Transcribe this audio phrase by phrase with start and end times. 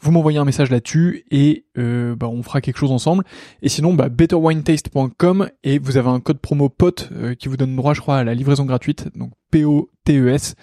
[0.00, 3.24] Vous m'envoyez un message là-dessus et euh, bah, on fera quelque chose ensemble.
[3.62, 7.74] Et sinon, bah, betterwinetaste.com et vous avez un code promo POTE euh, qui vous donne
[7.74, 9.08] droit, je crois, à la livraison gratuite.
[9.16, 10.54] Donc P-O-T-E-S.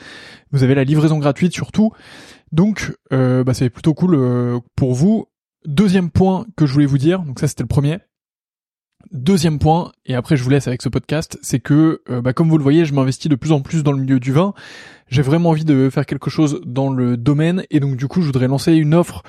[0.52, 1.91] Vous avez la livraison gratuite surtout.
[2.52, 5.28] Donc, euh, bah, c'est plutôt cool euh, pour vous.
[5.66, 7.97] Deuxième point que je voulais vous dire, donc ça c'était le premier.
[9.11, 12.49] Deuxième point, et après je vous laisse avec ce podcast, c'est que, euh, bah, comme
[12.49, 14.53] vous le voyez, je m'investis de plus en plus dans le milieu du vin.
[15.09, 18.25] J'ai vraiment envie de faire quelque chose dans le domaine, et donc du coup, je
[18.25, 19.23] voudrais lancer une offre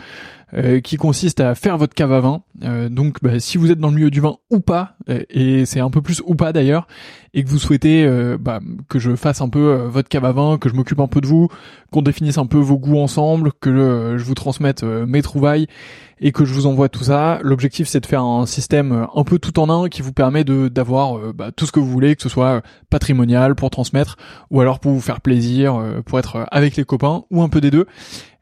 [0.55, 2.43] euh, qui consiste à faire votre cave à vin.
[2.63, 5.81] Euh, donc, bah, si vous êtes dans le milieu du vin ou pas, et c'est
[5.81, 6.87] un peu plus ou pas d'ailleurs,
[7.35, 8.09] et que vous souhaitez
[8.41, 11.21] bah, que je fasse un peu votre cave à vin, que je m'occupe un peu
[11.21, 11.49] de vous,
[11.93, 15.67] qu'on définisse un peu vos goûts ensemble, que je vous transmette mes trouvailles
[16.21, 17.39] et que je vous envoie tout ça.
[17.43, 20.45] L'objectif c'est de faire un système euh, un peu tout en un qui vous permet
[20.45, 22.61] de d'avoir euh, bah, tout ce que vous voulez, que ce soit euh,
[22.91, 24.17] patrimonial pour transmettre
[24.51, 27.71] ou alors pour vous faire plaisir, pour être avec les copains ou un peu des
[27.71, 27.87] deux.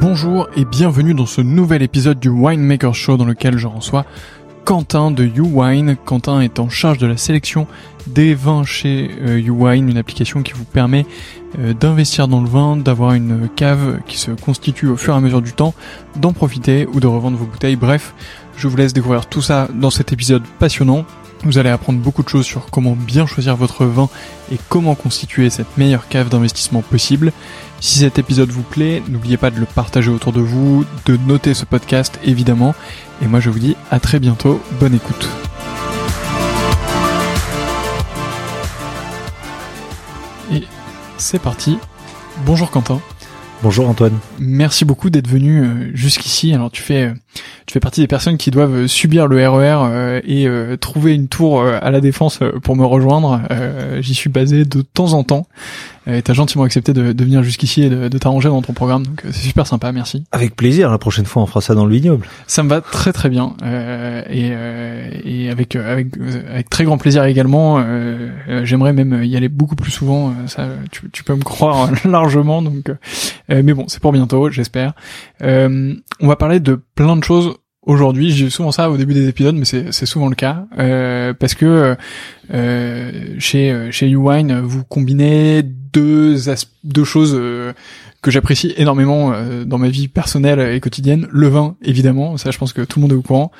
[0.00, 4.04] Bonjour et bienvenue dans ce nouvel épisode du Winemaker Show dans lequel je reçois
[4.66, 5.96] Quentin de YouWine.
[6.04, 7.66] Quentin est en charge de la sélection
[8.06, 11.06] des vins chez euh, YouWine, une application qui vous permet
[11.58, 15.20] euh, d'investir dans le vin, d'avoir une cave qui se constitue au fur et à
[15.20, 15.72] mesure du temps,
[16.16, 17.76] d'en profiter ou de revendre vos bouteilles.
[17.76, 18.12] Bref,
[18.58, 21.06] je vous laisse découvrir tout ça dans cet épisode passionnant.
[21.44, 24.08] Vous allez apprendre beaucoup de choses sur comment bien choisir votre vin
[24.52, 27.32] et comment constituer cette meilleure cave d'investissement possible.
[27.80, 31.52] Si cet épisode vous plaît, n'oubliez pas de le partager autour de vous, de noter
[31.52, 32.74] ce podcast évidemment.
[33.22, 35.28] Et moi je vous dis à très bientôt, bonne écoute.
[40.52, 40.62] Et
[41.18, 41.78] c'est parti.
[42.46, 43.00] Bonjour Quentin.
[43.62, 44.18] Bonjour Antoine.
[44.38, 46.52] Merci beaucoup d'être venu euh, jusqu'ici.
[46.52, 47.12] Alors tu fais
[47.66, 51.14] tu fais partie des personnes qui doivent subir le RER e euh, et euh, trouver
[51.14, 53.42] une tour à la défense pour me rejoindre.
[54.00, 55.46] J'y suis basé de temps en temps.
[56.06, 59.04] Et t'as gentiment accepté de, de venir jusqu'ici et de, de t'arranger dans ton programme,
[59.04, 60.24] donc c'est super sympa, merci.
[60.30, 62.26] Avec plaisir, la prochaine fois on fera ça dans le vignoble.
[62.46, 66.16] Ça me va très très bien euh, et, euh, et avec avec
[66.48, 67.78] avec très grand plaisir également.
[67.78, 68.30] Euh,
[68.64, 70.32] J'aimerais même y aller beaucoup plus souvent.
[70.46, 72.62] Ça, tu, tu peux me croire largement.
[72.62, 72.92] Donc,
[73.48, 74.92] mais bon, c'est pour bientôt, j'espère.
[75.40, 77.54] on va parler de plein de choses
[77.86, 78.32] aujourd'hui.
[78.32, 81.96] J'ai souvent ça au début des épisodes, mais c'est souvent le cas euh, parce que
[82.52, 86.36] euh, chez chez YouWine, vous combinez deux
[86.84, 87.72] deux choses euh,
[88.26, 92.58] que j'apprécie énormément euh, dans ma vie personnelle et quotidienne, le vin évidemment, ça je
[92.58, 93.52] pense que tout le monde est au courant.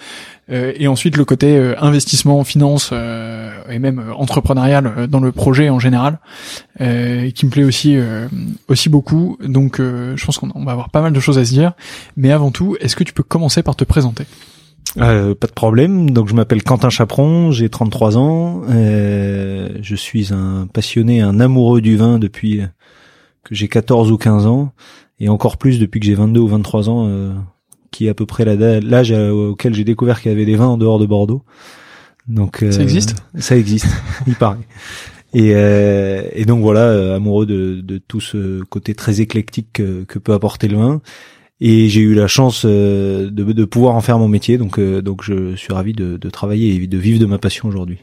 [0.51, 5.79] Euh, et ensuite le côté euh, investissement, finance et même entrepreneurial dans le projet en
[5.79, 6.19] général,
[6.79, 7.97] qui me plaît aussi
[8.67, 9.39] aussi beaucoup.
[9.41, 11.75] Donc je pense qu'on va avoir pas mal de choses à se dire.
[12.17, 14.25] Mais avant tout, est-ce que tu peux commencer par te présenter?
[14.99, 16.11] Euh, pas de problème.
[16.11, 18.62] Donc je m'appelle Quentin Chaperon, j'ai 33 ans.
[18.69, 22.62] Euh, je suis un passionné, un amoureux du vin depuis
[23.49, 24.73] que j'ai 14 ou 15 ans,
[25.19, 27.33] et encore plus depuis que j'ai 22 ou 23 ans, euh,
[27.91, 30.79] qui est à peu près l'âge auquel j'ai découvert qu'il y avait des vins en
[30.79, 31.43] dehors de Bordeaux.
[32.29, 33.15] Donc ça existe?
[33.39, 33.87] Ça existe,
[34.27, 34.59] il paraît.
[35.33, 40.33] Et, et donc voilà, amoureux de, de, tout ce côté très éclectique que, que peut
[40.33, 41.01] apporter le vin
[41.61, 45.01] et j'ai eu la chance euh, de, de, pouvoir en faire mon métier donc euh,
[45.01, 47.99] donc je suis ravi de, de travailler et de vivre de ma passion aujourd'hui.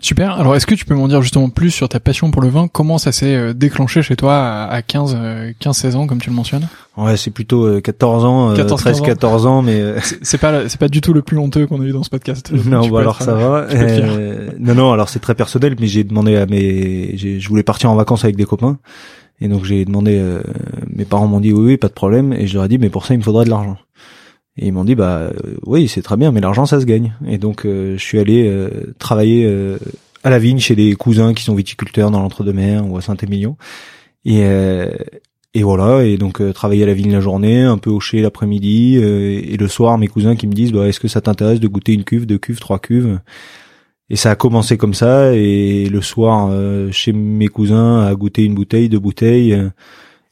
[0.00, 0.32] Super.
[0.32, 2.68] Alors, est-ce que tu peux m'en dire justement plus sur ta passion pour le vin?
[2.68, 5.16] Comment ça s'est euh, déclenché chez toi à 15,
[5.58, 6.68] 15, 16 ans, comme tu le mentionnes?
[6.96, 9.80] Ouais, c'est plutôt 14 ans, 14, 13, 14 ans, mais
[10.22, 12.50] c'est pas c'est pas du tout le plus honteux qu'on a eu dans ce podcast.
[12.66, 13.66] non, bah alors ça va.
[14.58, 17.94] non, non, alors c'est très personnel, mais j'ai demandé à mes, je voulais partir en
[17.94, 18.78] vacances avec des copains
[19.40, 20.42] et donc j'ai demandé, euh,
[20.92, 22.32] mes parents m'ont dit oui, oui, pas de problème.
[22.32, 23.76] Et je leur ai dit, mais pour ça, il me faudrait de l'argent.
[24.58, 25.32] Et ils m'ont dit, bah euh,
[25.66, 27.14] oui, c'est très bien, mais l'argent, ça se gagne.
[27.26, 28.52] Et donc euh, je suis allé
[28.98, 29.48] travailler
[30.24, 33.56] à la vigne chez des cousins qui sont viticulteurs dans l'entre-deux-mer ou à Saint-Émilion.
[34.24, 34.42] Et,
[35.54, 39.56] et voilà, et donc travailler à la vigne la journée, un peu hocher l'après-midi, et
[39.56, 42.04] le soir, mes cousins qui me disent, bah, est-ce que ça t'intéresse de goûter une
[42.04, 43.20] cuve, deux cuves, trois cuves?
[44.10, 48.44] Et ça a commencé comme ça, et le soir, euh, chez mes cousins, à goûter
[48.44, 49.54] une bouteille, deux bouteilles.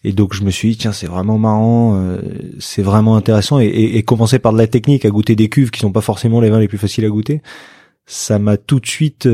[0.07, 2.21] Euh, et donc je me suis dit, tiens, c'est vraiment marrant, euh,
[2.59, 3.61] c'est vraiment intéressant.
[3.61, 6.41] Et, et, commencer par de la technique, à goûter des cuves qui sont pas forcément
[6.41, 7.43] les vins les plus faciles à goûter,
[8.07, 9.29] ça m'a tout de suite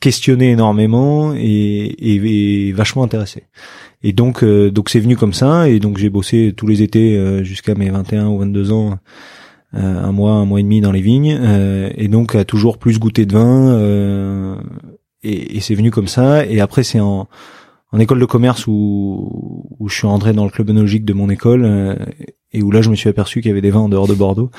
[0.00, 3.44] questionné énormément et, et, vachement intéressé.
[4.02, 7.74] Et donc donc c'est venu comme ça, et donc j'ai bossé tous les étés jusqu'à
[7.74, 8.98] mes 21 ou 22 ans
[9.74, 12.78] euh, un mois, un mois et demi dans les vignes, euh, et donc a toujours
[12.78, 13.68] plus goûté de vin.
[13.68, 14.56] Euh,
[15.22, 16.44] et, et c'est venu comme ça.
[16.46, 17.28] Et après, c'est en,
[17.92, 21.30] en école de commerce où, où je suis rentré dans le club œnologique de mon
[21.30, 21.98] école
[22.52, 24.14] et où là, je me suis aperçu qu'il y avait des vins en dehors de
[24.14, 24.50] Bordeaux.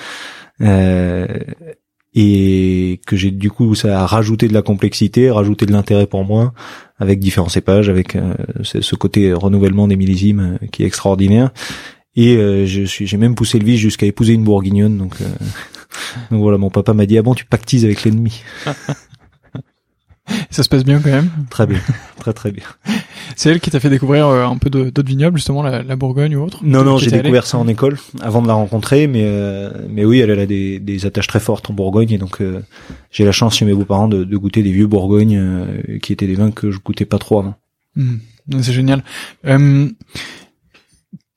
[2.14, 6.26] et que j'ai du coup ça a rajouté de la complexité, rajouté de l'intérêt pour
[6.26, 6.54] moi
[7.00, 8.18] avec différents cépages, avec
[8.64, 11.52] ce côté renouvellement des millésimes qui est extraordinaire.
[12.16, 14.98] Et euh, je suis, j'ai même poussé le vice jusqu'à épouser une bourguignonne.
[14.98, 15.26] Donc, euh,
[16.32, 18.44] donc voilà, mon papa m'a dit ah bon, tu pactises avec l'ennemi?
[20.50, 21.30] Ça se passe bien quand même.
[21.50, 21.80] Très bien,
[22.20, 22.64] très très bien.
[23.36, 26.36] C'est elle qui t'a fait découvrir euh, un peu d'autres vignobles, justement la, la, Bourgogne
[26.36, 26.60] ou autre.
[26.64, 29.28] Non non, j'ai découvert ça en école avant de la rencontrer, mais
[29.90, 32.40] mais oui, elle, a des, des attaches très fortes en Bourgogne et donc
[33.12, 35.66] j'ai la chance chez mes beaux-parents de, de, goûter des vieux Bourgognes
[36.02, 37.56] qui étaient des vins que je goûtais pas trop avant.
[37.96, 38.18] Mmh.
[38.62, 39.04] C'est génial.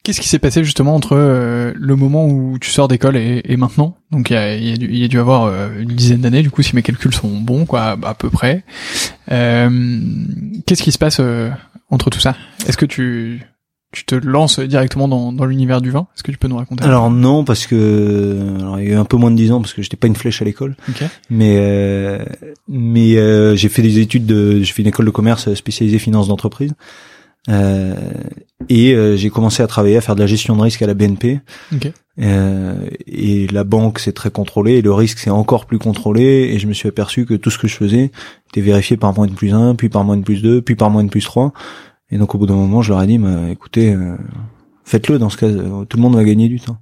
[0.04, 3.56] Qu'est-ce qui s'est passé justement entre euh, le moment où tu sors d'école et, et,
[3.56, 3.96] maintenant?
[4.10, 6.42] Donc il y a, y, a dû, y a dû avoir euh, une dizaine d'années,
[6.42, 8.64] du coup, si mes calculs sont bons, quoi, à peu près.
[9.32, 10.00] Euh,
[10.66, 11.48] Qu'est-ce qui se passe euh,
[11.88, 12.36] entre tout ça?
[12.66, 13.46] Est-ce que tu
[13.92, 16.06] tu te lances directement dans, dans l'univers du vin?
[16.14, 18.96] Est-ce que tu peux nous raconter Alors non, parce que alors, il y a eu
[18.96, 20.76] un peu moins de dix ans parce que j'étais pas une flèche à l'école.
[20.90, 21.06] Okay.
[21.30, 22.18] Mais
[22.68, 26.74] mais j'ai fait des études de, j'ai fait une école de commerce spécialisée finance d'entreprise.
[27.50, 27.94] Euh,
[28.68, 30.94] et euh, j'ai commencé à travailler à faire de la gestion de risque à la
[30.94, 31.40] BNP.
[31.74, 31.92] Okay.
[32.20, 36.60] Euh, et la banque c'est très contrôlé et le risque c'est encore plus contrôlé et
[36.60, 38.12] je me suis aperçu que tout ce que je faisais
[38.50, 40.90] était vérifié par moins de plus 1, puis par moins de plus 2, puis par
[40.90, 41.52] moins de plus 3.
[42.10, 44.16] Et donc au bout d'un moment je leur ai dit bah, écoutez euh,
[44.84, 46.78] faites-le dans ce cas tout le monde va gagner du temps.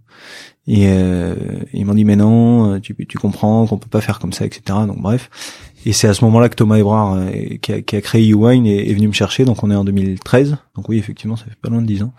[0.67, 1.35] Et euh,
[1.73, 4.63] ils m'ont dit mais non, tu, tu comprends qu'on peut pas faire comme ça, etc.
[4.87, 5.31] Donc bref.
[5.85, 8.67] Et c'est à ce moment-là que Thomas Ebrard, euh, qui, a, qui, a, créé YouWine,
[8.67, 9.45] est, est, venu me chercher.
[9.45, 10.57] Donc on est en 2013.
[10.77, 12.13] Donc oui, effectivement, ça fait pas loin de 10 ans.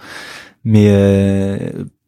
[0.63, 1.57] Mais euh,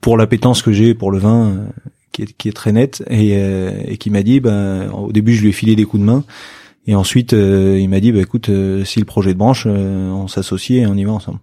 [0.02, 1.66] pour l'appétence que j'ai pour le vin, euh,
[2.12, 5.34] qui, est, qui est très nette, et, euh, et qui m'a dit, ben, au début,
[5.34, 6.24] je lui ai filé des coups de main.
[6.88, 8.50] Et ensuite, il m'a dit, bah, écoute,
[8.86, 11.40] si le projet de branche, on s'associe et on y va ensemble.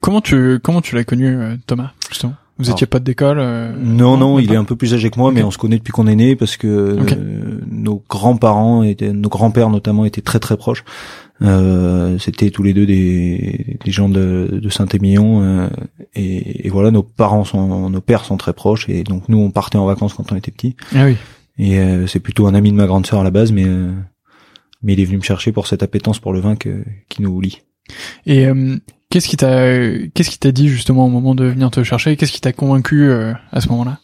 [0.00, 2.34] Comment tu comment tu l'as connu, Thomas, justement?
[2.60, 5.32] Vous étiez pas d'école euh, Non, non, il est un peu plus âgé que moi,
[5.32, 9.28] mais on se connaît depuis qu'on est né parce que euh, nos grands-parents étaient, nos
[9.28, 10.84] grands-pères notamment étaient très très proches.
[11.42, 15.68] Euh, C'était tous les deux des, des gens de, de Saint-Émilion euh,
[16.14, 19.50] et, et, voilà, nos parents sont, nos pères sont très proches et donc nous on
[19.50, 20.76] partait en vacances quand on était petits.
[20.94, 21.16] Ah oui.
[21.58, 23.66] Et c'est plutôt un ami de ma grande sœur à la base, mais
[24.82, 27.38] mais il est venu me chercher pour cette appétence pour le vin que, qui nous
[27.38, 27.60] lie.
[28.24, 28.46] Et
[29.10, 29.76] Qu'est-ce qui t'a
[30.14, 32.16] qu'est-ce qui t'a dit justement au moment de venir te chercher?
[32.16, 33.98] Qu'est-ce qui t'a convaincu euh, à ce moment-là?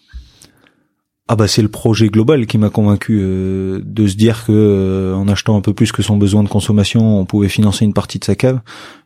[1.28, 5.14] Ah bah c'est le projet global qui m'a convaincu euh, de se dire que euh,
[5.14, 8.18] en achetant un peu plus que son besoin de consommation, on pouvait financer une partie
[8.18, 8.60] de sa cave.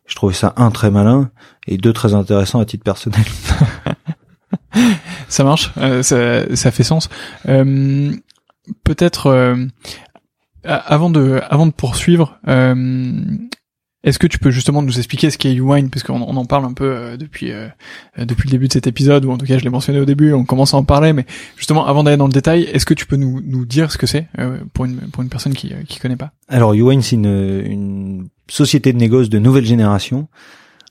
[0.07, 1.29] Je trouvais ça un très malin
[1.67, 3.25] et deux très intéressant à titre personnel.
[5.27, 7.09] ça marche, euh, ça, ça, fait sens.
[7.45, 9.55] Peut-être
[10.63, 12.39] avant de avant de poursuivre,
[14.03, 16.65] est-ce que tu peux justement nous expliquer ce qu'est YouWine parce qu'on on en parle
[16.65, 17.67] un peu euh, depuis euh,
[18.17, 20.05] euh, depuis le début de cet épisode ou en tout cas je l'ai mentionné au
[20.05, 22.95] début, on commence à en parler mais justement avant d'aller dans le détail, est-ce que
[22.95, 24.27] tu peux nous nous dire ce que c'est
[24.73, 26.31] pour une pour une personne qui qui connaît pas?
[26.47, 30.27] Alors YouWine c'est une une société de négoce de nouvelle génération.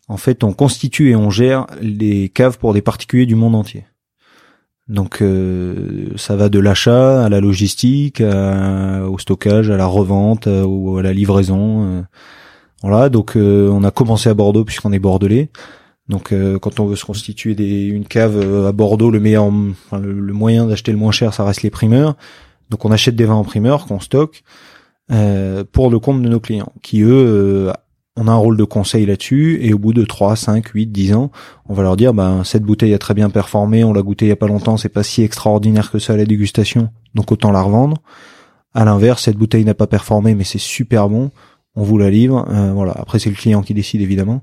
[0.09, 3.85] En fait, on constitue et on gère les caves pour des particuliers du monde entier.
[4.89, 5.23] Donc
[6.17, 11.13] ça va de l'achat à la logistique, au stockage, à la revente ou à la
[11.13, 12.05] livraison.
[12.83, 15.51] Voilà, donc euh, on a commencé à Bordeaux puisqu'on est bordelais.
[16.09, 19.51] Donc euh, quand on veut se constituer une cave euh, à Bordeaux, le meilleur,
[19.93, 22.17] le, moyen d'acheter le moins cher, ça reste les primeurs.
[22.71, 24.43] Donc on achète des vins en primeur qu'on stocke
[25.73, 27.73] pour le compte de nos clients, qui eux,
[28.17, 29.59] on a un rôle de conseil là-dessus.
[29.61, 31.33] Et au bout de 3, 5, 8, 10 ans,
[31.69, 34.29] on va leur dire, ben cette bouteille a très bien performé, on l'a goûté il
[34.29, 37.51] y a pas longtemps, c'est pas si extraordinaire que ça à la dégustation, donc autant
[37.51, 37.97] la revendre.
[38.73, 41.33] À l'inverse, cette bouteille n'a pas performé, mais c'est super bon
[41.81, 42.47] on vous la livre.
[42.51, 42.93] Euh, voilà.
[42.93, 44.43] Après, c'est le client qui décide évidemment.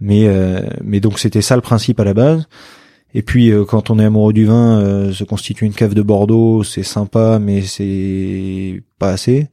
[0.00, 2.48] Mais euh, mais donc c'était ça le principe à la base.
[3.14, 6.62] Et puis euh, quand on est amoureux du vin, se constituer une cave de Bordeaux,
[6.62, 9.48] c'est sympa, mais c'est pas assez.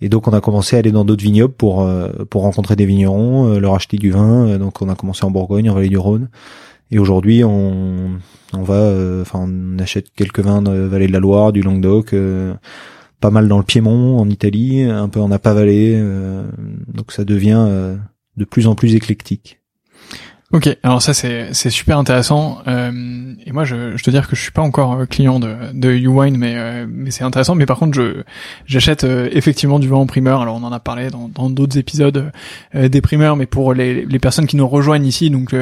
[0.00, 1.88] Et donc on a commencé à aller dans d'autres vignobles pour
[2.30, 4.58] pour rencontrer des vignerons, leur acheter du vin.
[4.58, 6.28] donc on a commencé en Bourgogne, en Vallée du Rhône.
[6.90, 8.18] Et aujourd'hui on
[8.52, 12.14] on va, enfin on achète quelques vins de Vallée de la Loire, du Languedoc
[13.20, 16.44] pas mal dans le Piémont, en Italie, un peu en Napa Valley, euh,
[16.92, 17.96] donc ça devient euh,
[18.36, 19.60] de plus en plus éclectique.
[20.50, 24.34] Ok, alors ça c'est c'est super intéressant euh, et moi je, je te dire que
[24.34, 27.94] je suis pas encore client de de YouWine mais mais c'est intéressant mais par contre
[27.94, 28.22] je
[28.64, 32.32] j'achète effectivement du vin en primeur alors on en a parlé dans dans d'autres épisodes
[32.72, 35.54] des primeurs mais pour les les personnes qui nous rejoignent ici donc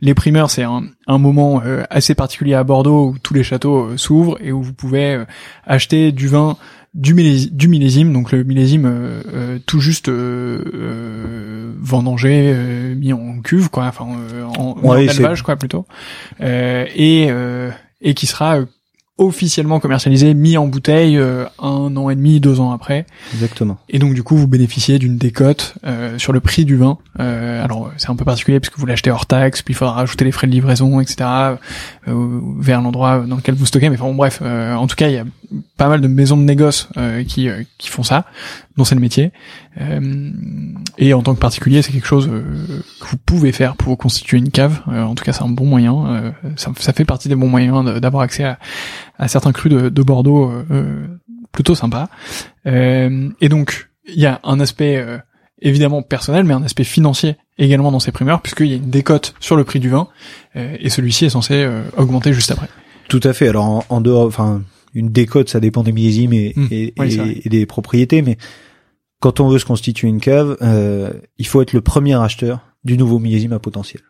[0.00, 4.38] les primeurs c'est un un moment assez particulier à Bordeaux où tous les châteaux s'ouvrent
[4.40, 5.22] et où vous pouvez
[5.68, 6.56] acheter du vin
[6.94, 12.54] du, millésime, donc le millésime euh, euh, tout juste euh, vendangé,
[12.96, 14.06] mis en cuve, quoi, enfin
[14.58, 15.86] en, en élevage, quoi, plutôt,
[16.40, 17.28] et
[18.04, 18.58] et qui sera
[19.18, 23.06] officiellement commercialisé, mis en bouteille euh, un an et demi, deux ans après.
[23.34, 23.78] Exactement.
[23.88, 26.98] Et donc du coup, vous bénéficiez d'une décote euh, sur le prix du vin.
[27.20, 30.24] Euh, alors c'est un peu particulier puisque vous l'achetez hors taxe, puis il faudra rajouter
[30.24, 31.28] les frais de livraison, etc.
[32.06, 33.90] vers l'endroit dans lequel vous stockez.
[33.90, 35.24] Mais enfin bref, en tout cas, il y a
[35.76, 36.88] pas mal de maisons de négoce
[37.28, 38.24] qui qui font ça,
[38.76, 39.32] dont c'est le métier.
[40.98, 44.50] et en tant que particulier, c'est quelque chose que vous pouvez faire pour constituer une
[44.50, 44.82] cave.
[44.86, 46.34] en tout cas, c'est un bon moyen.
[46.56, 48.58] Ça, ça, fait partie des bons moyens d'avoir accès à
[49.22, 51.06] à certains crus de, de Bordeaux euh, euh,
[51.52, 52.08] plutôt sympa.
[52.66, 55.00] Euh, et donc il y a un aspect
[55.60, 59.34] évidemment personnel, mais un aspect financier également dans ces primeurs, puisqu'il y a une décote
[59.38, 60.08] sur le prix du vin,
[60.56, 62.68] et celui-ci est censé augmenter juste après.
[63.08, 63.46] Tout à fait.
[63.46, 64.62] Alors en, dehors, enfin,
[64.94, 66.66] une décote, ça dépend des millésimes et, mmh.
[66.70, 68.36] et, des propriétés, mais
[69.20, 70.56] quand on veut se constituer une cave,
[71.38, 74.02] il faut être le premier acheteur du nouveau millésime à potentiel.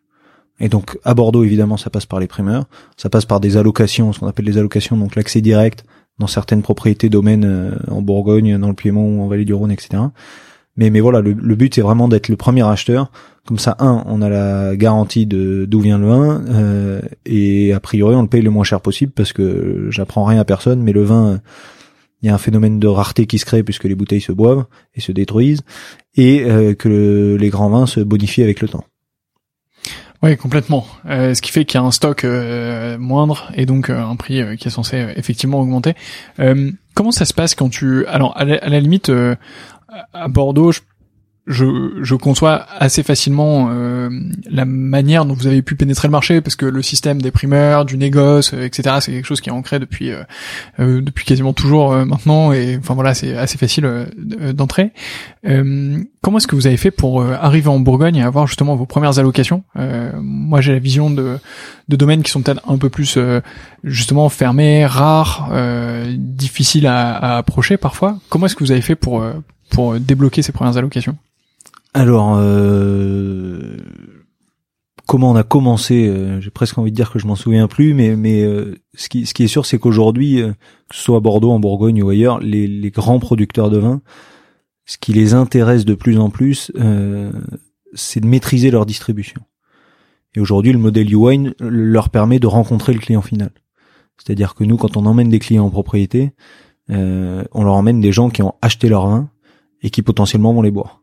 [0.61, 4.13] Et donc à Bordeaux, évidemment, ça passe par les primeurs, ça passe par des allocations,
[4.13, 5.85] ce qu'on appelle des allocations, donc l'accès direct
[6.19, 9.73] dans certaines propriétés domaines euh, en Bourgogne, dans le Piémont ou en Vallée du Rhône,
[9.73, 10.05] etc.
[10.77, 13.11] Mais mais voilà, le, but c'est vraiment d'être le premier acheteur.
[13.47, 17.81] Comme ça, un, on a la garantie de d'où vient le vin, euh, et a
[17.81, 20.93] priori on le paye le moins cher possible parce que j'apprends rien à personne, mais
[20.93, 21.41] le vin,
[22.23, 24.65] il y a un phénomène de rareté qui se crée puisque les bouteilles se boivent
[24.95, 25.63] et se détruisent,
[26.15, 28.85] et euh, que les grands vins se bonifient avec le temps.
[30.23, 30.87] Oui, complètement.
[31.07, 34.15] Euh, ce qui fait qu'il y a un stock euh, moindre et donc euh, un
[34.15, 35.95] prix qui est censé effectivement augmenter.
[36.95, 38.07] comment ça se passe quand tu...
[38.07, 39.11] Alors, à la, limite,
[40.13, 40.81] à Bordeaux, je
[41.47, 44.09] je, je conçois assez facilement euh,
[44.49, 47.85] la manière dont vous avez pu pénétrer le marché parce que le système des primeurs,
[47.85, 48.97] du négoce, euh, etc.
[49.01, 53.15] C'est quelque chose qui est ancré depuis euh, depuis quasiment toujours maintenant et enfin voilà
[53.15, 54.07] c'est assez facile
[54.55, 54.93] d'entrer.
[55.43, 59.19] comment est-ce que vous avez fait pour arriver en Bourgogne et avoir justement vos premières
[59.19, 59.65] allocations?
[59.75, 61.39] Moi j'ai la vision de
[61.89, 63.19] de domaines qui sont peut-être un peu plus
[63.85, 65.53] justement fermés, rares,
[66.17, 68.19] difficiles à, à approcher parfois.
[68.29, 69.23] Comment est-ce que vous avez fait pour
[69.73, 71.17] pour débloquer ces premières allocations
[71.95, 73.77] alors, euh,
[75.07, 77.93] comment on a commencé euh, J'ai presque envie de dire que je m'en souviens plus,
[77.93, 80.41] mais mais euh, ce qui ce qui est sûr, c'est qu'aujourd'hui,
[80.89, 84.01] que ce soit à Bordeaux, en Bourgogne ou ailleurs, les, les grands producteurs de vin,
[84.87, 86.73] ce qui les intéresse de plus en plus,
[87.95, 89.43] c'est de maîtriser leur distribution.
[90.35, 93.51] Et aujourd'hui, le modèle U-Wine leur permet de rencontrer le client final.
[94.17, 96.33] C'est-à-dire que nous, quand on emmène des clients en propriété,
[96.91, 99.29] euh, on leur emmène des gens qui ont acheté leur vin
[99.83, 101.03] et qui potentiellement vont les boire.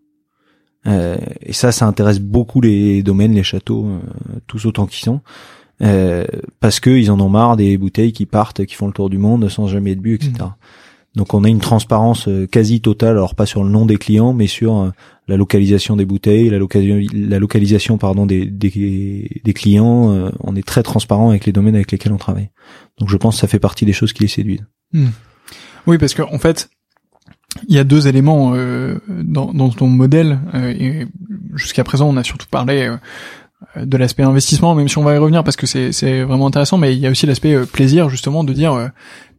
[0.88, 4.00] Euh, et ça, ça intéresse beaucoup les domaines, les châteaux, euh,
[4.48, 5.22] tous autant qu'ils sont,
[5.82, 6.26] euh,
[6.60, 9.18] parce que ils en ont marre des bouteilles qui partent, qui font le tour du
[9.18, 10.34] monde sans jamais être bu, etc.
[10.40, 10.46] Mmh.
[11.16, 14.34] Donc on a une transparence euh, quasi totale, alors pas sur le nom des clients,
[14.34, 14.90] mais sur euh,
[15.28, 20.32] la localisation des bouteilles, la, la localisation pardon des, des, des clients.
[20.42, 22.50] on est très transparent avec les domaines avec lesquels on travaille.
[23.00, 24.66] Donc je pense que ça fait partie des choses qui les séduisent.
[24.94, 25.08] Mmh.
[25.88, 26.70] Oui, parce que en fait,
[27.68, 30.40] il y a deux éléments euh, dans, dans, ton modèle.
[30.54, 31.08] Euh, et
[31.56, 32.90] jusqu'à présent, on a surtout parlé
[33.76, 36.78] euh, de l'aspect investissement, même si on va y revenir parce que c'est vraiment intéressant.
[36.78, 38.92] Mais il y a aussi l'aspect plaisir, justement, de dire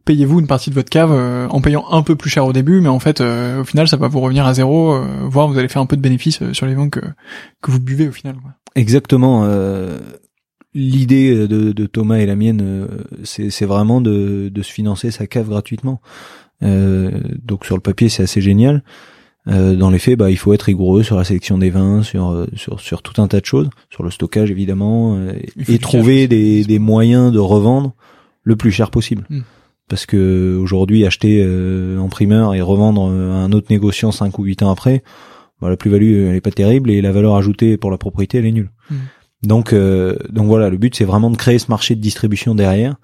[0.05, 2.89] payez-vous une partie de votre cave en payant un peu plus cher au début, mais
[2.89, 5.85] en fait, au final, ça va vous revenir à zéro, voire vous allez faire un
[5.85, 7.01] peu de bénéfice sur les vins que
[7.61, 8.35] que vous buvez au final.
[8.75, 9.47] Exactement.
[10.73, 12.87] L'idée de, de, Thomas et la mienne,
[13.23, 15.99] c'est vraiment de, de se financer sa cave gratuitement.
[16.63, 17.11] Euh,
[17.43, 18.83] donc sur le papier, c'est assez génial.
[19.47, 22.29] Euh, dans les faits, bah, il faut être rigoureux sur la sélection des vins, sur
[22.29, 25.19] euh, sur sur tout un tas de choses, sur le stockage évidemment,
[25.67, 27.93] et trouver des, des moyens de revendre
[28.43, 29.25] le plus cher possible.
[29.29, 29.41] Hmm.
[29.89, 31.45] Parce que aujourd'hui, acheter
[31.99, 35.03] en primeur et revendre à un autre négociant 5 ou 8 ans après,
[35.59, 38.45] bah, la plus-value elle est pas terrible et la valeur ajoutée pour la propriété elle
[38.45, 38.71] est nulle.
[38.89, 38.95] Hmm.
[39.43, 42.95] Donc donc voilà, le but c'est vraiment de créer ce marché de distribution derrière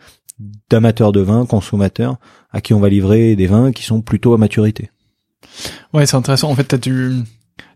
[0.69, 2.17] d'amateurs de vin, consommateurs,
[2.51, 4.91] à qui on va livrer des vins qui sont plutôt à maturité.
[5.93, 6.49] Ouais, c'est intéressant.
[6.49, 7.23] En fait, t'as du,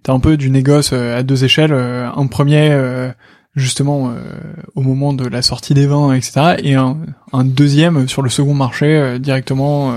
[0.03, 1.73] t'as un peu du négoce euh, à deux échelles.
[1.73, 3.11] Euh, un premier, euh,
[3.55, 4.13] justement,
[4.75, 6.55] au moment de la sortie des vins, etc.
[6.63, 6.95] Et un,
[7.33, 9.93] un deuxième sur le second marché, directement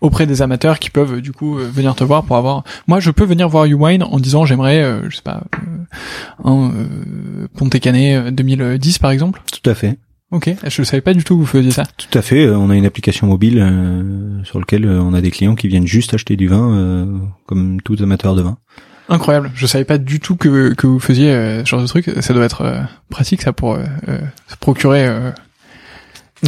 [0.00, 2.64] auprès des amateurs qui peuvent, du coup, venir te voir pour avoir...
[2.86, 5.42] Moi, je peux venir voir YouWine en disant, j'aimerais, je sais pas,
[6.44, 6.72] un
[7.78, 9.42] Canet 2010, par exemple.
[9.52, 9.98] Tout à fait.
[10.34, 11.84] Ok, je ne savais pas du tout que vous faisiez ça.
[11.96, 15.20] Tout à fait, euh, on a une application mobile euh, sur laquelle euh, on a
[15.20, 18.58] des clients qui viennent juste acheter du vin, comme tous amateurs de vin.
[19.08, 21.30] Incroyable, je savais pas du tout que, que vous faisiez
[21.64, 22.10] ce genre de truc.
[22.20, 22.64] Ça doit être
[23.10, 23.78] pratique ça pour
[24.48, 25.08] se procurer.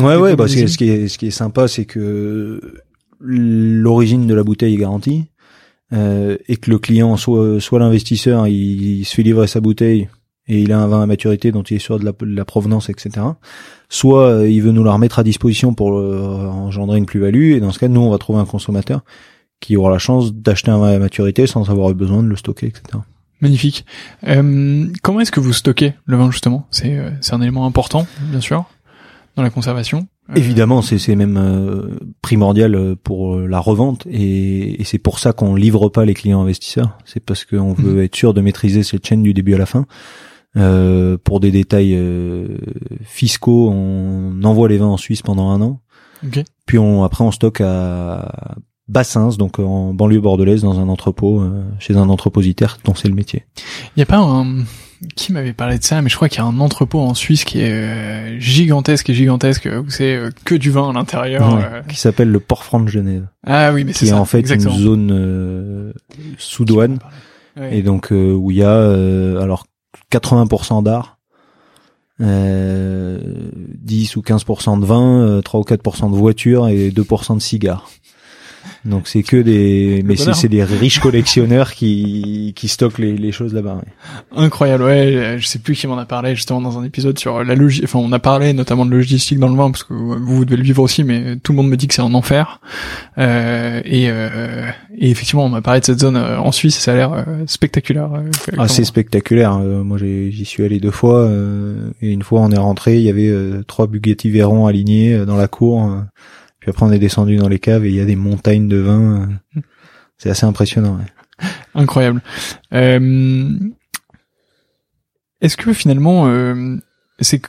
[0.01, 2.61] ouais ouais, bah, ce, qui est, ce qui est sympa, c'est que
[3.21, 5.27] l'origine de la bouteille est garantie.
[5.93, 10.09] et que le client soit soit l'investisseur, il, il se fait livrer sa bouteille
[10.49, 13.27] et il a un vin à maturité dont il est sûr de la, provenance, etc.
[13.89, 17.61] Soit euh, il veut nous la remettre à disposition pour euh, engendrer une plus-value, et
[17.61, 19.03] dans ce cas, nous, on va trouver un consommateur
[19.61, 22.37] qui aura la chance d'acheter un vin à maturité sans avoir eu besoin de le
[22.37, 22.99] stocker, etc.
[23.41, 23.85] Magnifique.
[24.27, 26.67] Euh, comment est-ce que vous stockez le vin justement?
[26.71, 26.99] C'est
[27.33, 28.65] un élément important, bien sûr,
[29.35, 30.07] dans la conservation.
[30.35, 36.05] Évidemment, c'est même primordial pour la revente et, et c'est pour ça qu'on livre pas
[36.05, 36.99] les clients investisseurs.
[37.05, 38.01] C'est parce qu'on veut mhm.
[38.01, 39.87] être sûr de maîtriser cette chaîne du début à la fin.
[40.57, 42.49] Euh, pour des détails euh,
[43.03, 45.81] fiscaux, on envoie les vins en Suisse pendant un an.
[46.67, 48.57] Puis on, après, on stocke à
[48.89, 53.15] Bassins, donc en banlieue bordelaise, dans un entrepôt, euh, chez un entrepositaire dont c'est le
[53.15, 53.45] métier.
[53.97, 54.65] Il y a pas un
[55.15, 57.45] qui m'avait parlé de ça, mais je crois qu'il y a un entrepôt en Suisse
[57.45, 61.85] qui est gigantesque et gigantesque, où c'est que du vin à l'intérieur.
[61.87, 63.29] Qui s'appelle le Port Franc de Genève.
[63.47, 64.13] Ah oui, mais c'est ça.
[64.13, 65.93] Qui est en fait une zone
[66.39, 66.99] sous douane.
[67.71, 68.79] Et donc où il y a
[69.43, 69.67] alors
[70.11, 71.19] 80% d'art,
[72.21, 73.19] euh,
[73.55, 77.91] 10 ou 15% de vin, 3 euh, ou 4% de voitures et 2% de cigares.
[78.87, 83.53] Donc c'est que des, mais c'est des riches collectionneurs qui qui stockent les, les choses
[83.53, 83.81] là-bas.
[84.35, 85.37] Incroyable, ouais.
[85.39, 87.89] Je sais plus qui m'en a parlé justement dans un épisode sur la logistique.
[87.89, 90.57] Enfin, on a parlé notamment de logistique dans le vin parce que vous, vous devez
[90.57, 92.61] le vivre aussi, mais tout le monde me dit que c'est un enfer.
[93.19, 96.79] Euh, et, euh, et effectivement, on m'a parlé de cette zone euh, en Suisse.
[96.79, 98.11] Ça a l'air euh, spectaculaire.
[98.57, 99.59] ah, c'est spectaculaire.
[99.59, 101.31] moi, j'y suis allé deux fois
[102.01, 103.33] et une fois on est rentré, il y avait
[103.67, 105.91] trois Bugatti Veyron alignés dans la cour.
[106.67, 108.79] Puis après, on est descendu dans les caves et il y a des montagnes de
[108.79, 109.29] vin.
[110.19, 110.99] C'est assez impressionnant.
[111.77, 112.21] Incroyable.
[112.73, 113.57] Euh,
[115.41, 116.75] est-ce que finalement, euh,
[117.21, 117.41] c'est,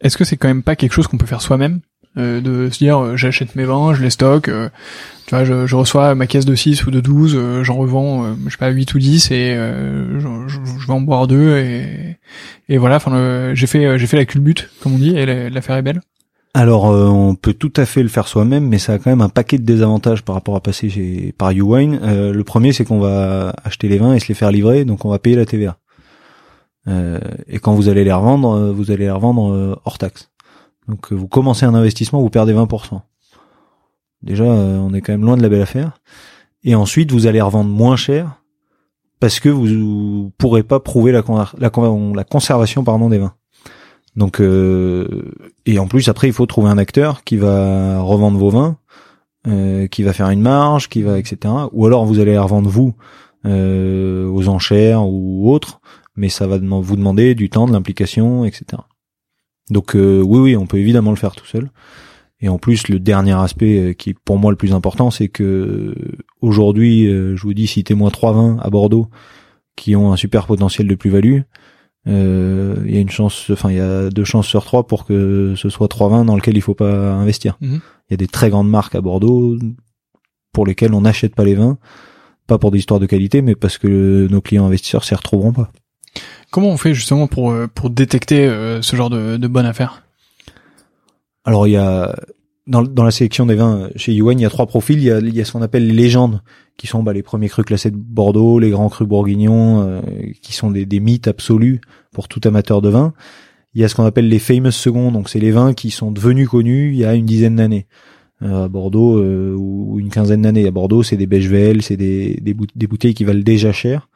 [0.00, 1.82] est-ce que c'est quand même pas quelque chose qu'on peut faire soi-même
[2.18, 4.50] euh, de se dire j'achète mes vins, je les stocke,
[5.26, 8.50] tu vois, je, je, reçois ma caisse de 6 ou de 12, j'en revends, je
[8.50, 12.18] sais pas, 8 ou 10 et je, je, vais en boire deux et,
[12.68, 15.82] et voilà, enfin j'ai fait j'ai fait la culbute comme on dit et l'affaire est
[15.82, 16.00] belle.
[16.58, 19.20] Alors, euh, on peut tout à fait le faire soi-même, mais ça a quand même
[19.20, 22.00] un paquet de désavantages par rapport à passer par YouWine.
[22.02, 25.04] Euh, le premier, c'est qu'on va acheter les vins et se les faire livrer, donc
[25.04, 25.76] on va payer la TVA.
[26.88, 30.30] Euh, et quand vous allez les revendre, vous allez les revendre hors taxe.
[30.88, 33.02] Donc, vous commencez un investissement, vous perdez 20%.
[34.22, 36.00] Déjà, on est quand même loin de la belle affaire.
[36.64, 38.40] Et ensuite, vous allez revendre moins cher
[39.20, 41.20] parce que vous, pourrez pas prouver la,
[42.24, 43.34] conservation des vins.
[44.16, 48.78] Donc et en plus après il faut trouver un acteur qui va revendre vos vins,
[49.90, 51.52] qui va faire une marge, qui va etc.
[51.72, 52.94] Ou alors vous allez les revendre vous
[53.44, 55.80] aux enchères ou autres,
[56.16, 58.82] mais ça va vous demander du temps, de l'implication, etc.
[59.70, 61.70] Donc oui oui on peut évidemment le faire tout seul.
[62.40, 65.28] Et en plus, le dernier aspect euh, qui est pour moi le plus important, c'est
[65.28, 65.94] que
[66.40, 69.08] aujourd'hui, euh, je vous dis, citez-moi trois vins à Bordeaux
[69.74, 71.40] qui ont un super potentiel de plus-value.
[72.06, 75.04] Euh, il y a une chance, enfin il y a deux chances sur trois pour
[75.04, 77.56] que ce soit trois vins dans lesquels il faut pas investir.
[77.60, 77.80] Mhm.
[78.08, 79.58] Il y a des très grandes marques à Bordeaux
[80.52, 81.78] pour lesquelles on n'achète pas les vins,
[82.46, 85.72] pas pour des histoires de qualité, mais parce que nos clients investisseurs s'y retrouveront pas.
[86.50, 88.48] Comment on fait justement pour pour détecter
[88.80, 90.02] ce genre de, de bonne affaire
[91.46, 92.14] alors il y a
[92.66, 94.98] dans, dans la sélection des vins chez Yuan, il y a trois profils.
[94.98, 96.42] Il y a, il y a ce qu'on appelle les légendes,
[96.76, 100.00] qui sont bah, les premiers crus classés de Bordeaux, les grands crus bourguignons, euh,
[100.42, 101.80] qui sont des, des, mythes absolus
[102.12, 103.14] pour tout amateur de vin.
[103.74, 106.10] Il y a ce qu'on appelle les famous seconds, donc c'est les vins qui sont
[106.10, 107.86] devenus connus il y a une dizaine d'années.
[108.42, 110.66] Euh, à Bordeaux, euh, ou une quinzaine d'années.
[110.66, 114.10] À Bordeaux, c'est des Bechevel, c'est des, des, des bouteilles qui valent déjà cher,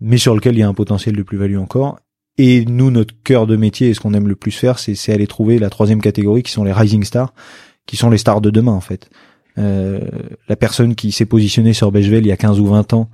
[0.00, 1.98] mais sur lesquelles il y a un potentiel de plus-value encore.
[2.38, 5.26] Et nous, notre cœur de métier et ce qu'on aime le plus faire, c'est aller
[5.26, 7.34] trouver la troisième catégorie qui sont les rising stars,
[7.86, 9.10] qui sont les stars de demain en fait.
[9.58, 10.00] Euh,
[10.48, 13.10] la personne qui s'est positionnée sur Bechevel il y a 15 ou 20 ans,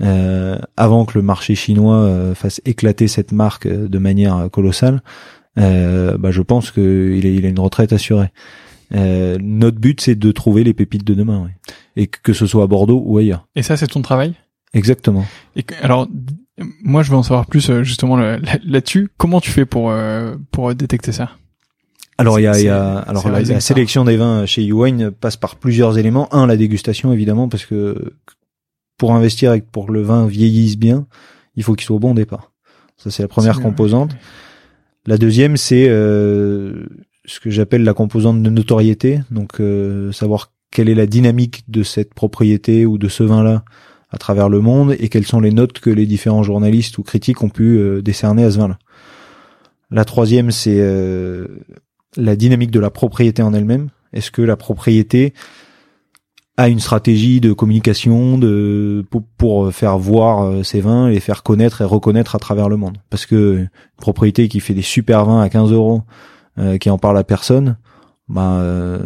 [0.00, 5.02] euh, avant que le marché chinois euh, fasse éclater cette marque euh, de manière colossale,
[5.58, 8.32] euh, bah, je pense qu'il a, il a une retraite assurée.
[8.90, 11.48] notre but, c'est de trouver les pépites de demain,
[11.96, 13.46] et que ce soit à Bordeaux ou ailleurs.
[13.54, 14.34] Et ça, c'est ton travail?
[14.72, 15.24] Exactement.
[15.54, 16.08] Et alors,
[16.82, 19.08] moi, je veux en savoir plus euh, justement là-dessus.
[19.16, 21.30] Comment tu fais pour euh, pour détecter ça?
[22.18, 25.56] Alors il y a, y a alors la, sélection des vins chez Uwine passe par
[25.56, 26.32] plusieurs éléments.
[26.34, 28.14] Un, la dégustation évidemment parce que
[28.98, 31.06] pour investir et pour que le vin vieillisse bien,
[31.56, 32.52] il faut qu'il soit au bon départ.
[32.96, 34.16] Ça c'est la première composante.
[35.06, 36.84] La deuxième c'est euh,
[37.24, 39.60] ce que j'appelle la composante de notoriété, donc
[40.12, 43.64] savoir quelle est la dynamique de cette propriété ou de ce vin là
[44.14, 47.42] à travers le monde et quelles sont les notes que les différents journalistes ou critiques
[47.42, 48.78] ont pu euh, décerner à ce vin-là.
[49.90, 51.48] La troisième, c'est euh,
[52.16, 53.88] la dynamique de la propriété en elle-même.
[54.12, 55.34] Est-ce que la propriété
[56.56, 59.04] a une stratégie de communication de
[59.38, 62.98] pour, faire voir euh, ses vins, les faire connaître et reconnaître à travers le monde?
[63.10, 66.02] Parce que une propriété qui fait des super vins à 15 euros,
[66.78, 67.76] qui en parle à personne,
[68.28, 69.00] bah euh,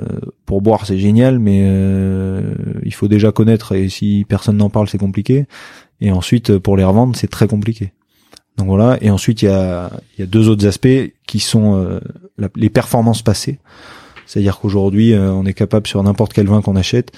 [0.47, 4.89] pour boire c'est génial mais euh, il faut déjà connaître et si personne n'en parle
[4.89, 5.47] c'est compliqué
[6.01, 7.93] et ensuite pour les revendre c'est très compliqué
[8.59, 12.01] donc voilà et ensuite il y a y a deux autres aspects qui sont euh,
[12.57, 13.59] les performances passées.
[14.27, 17.13] C'est-à-dire qu'aujourd'hui on est capable sur n'importe quel vin qu'on achète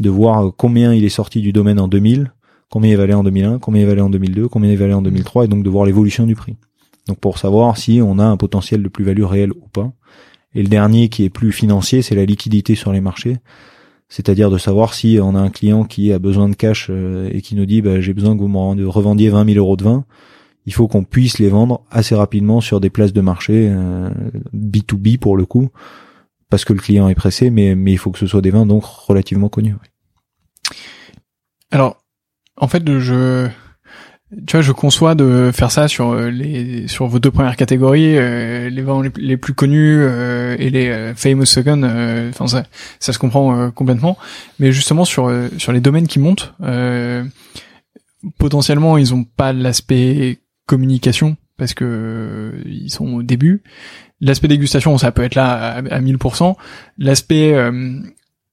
[0.00, 2.32] de voir combien il est sorti du domaine en 2000
[2.70, 5.46] combien il valait en 2001 combien il valait en 2002 combien il valait en 2003
[5.46, 6.56] et donc de voir l'évolution du prix.
[7.06, 9.92] Donc pour savoir si on a un potentiel de plus-value réel ou pas.
[10.54, 13.38] Et le dernier qui est plus financier, c'est la liquidité sur les marchés.
[14.08, 17.40] C'est-à-dire de savoir si on a un client qui a besoin de cash euh, et
[17.40, 20.04] qui nous dit bah, j'ai besoin que vous me revendiez 20 000 euros de vin,
[20.66, 23.72] il faut qu'on puisse les vendre assez rapidement sur des places de marché
[24.54, 25.70] B2B euh, pour le coup,
[26.50, 28.66] parce que le client est pressé, mais, mais il faut que ce soit des vins
[28.66, 29.74] donc relativement connus.
[31.70, 31.98] Alors,
[32.56, 33.48] en fait, je
[34.46, 38.16] tu vois, je conçois de faire ça sur euh, les sur vos deux premières catégories,
[38.16, 41.82] euh, les vins les, plus connus euh, et les famous second.
[42.30, 42.64] Enfin, ça,
[42.98, 44.16] ça se comprend complètement.
[44.58, 46.54] Mais justement sur sur les domaines qui montent,
[48.38, 53.62] potentiellement, ils ont pas l'aspect communication parce que ils sont au début.
[54.20, 56.54] L'aspect dégustation, ça peut être là à, à 1000%.
[56.98, 57.54] L'aspect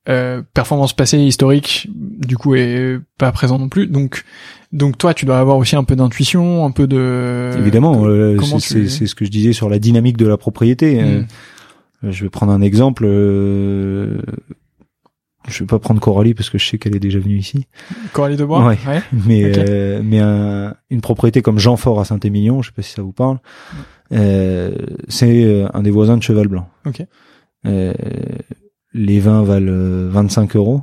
[0.10, 4.24] euh, performance passée historique du coup est pas présent non plus donc
[4.72, 8.88] donc toi tu dois avoir aussi un peu d'intuition un peu de évidemment euh, c'est
[8.88, 11.28] ce que je disais sur la dynamique de la propriété hmm.
[12.04, 14.18] euh, je vais prendre un exemple euh,
[15.48, 17.68] je vais pas prendre Coralie parce que je sais qu'elle est déjà venue ici.
[18.14, 18.78] Coralie de Bois ouais,
[19.12, 20.20] mais mais
[20.90, 23.40] une propriété comme Jean Fort à Saint-Émilion je sais pas si ça vous parle
[24.12, 26.68] c'est un des voisins de Cheval Blanc.
[26.86, 27.04] Ok.
[28.94, 30.82] Les vins valent 25 euh, euros.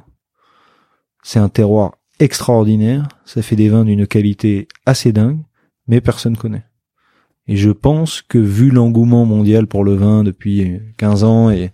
[1.23, 3.09] C'est un terroir extraordinaire.
[3.25, 5.41] Ça fait des vins d'une qualité assez dingue,
[5.87, 6.65] mais personne connaît.
[7.47, 11.71] Et je pense que vu l'engouement mondial pour le vin depuis 15 ans et,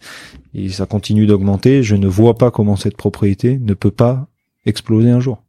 [0.71, 4.29] ça continue d'augmenter, je ne vois pas comment cette propriété ne peut pas
[4.67, 5.43] exploser un jour.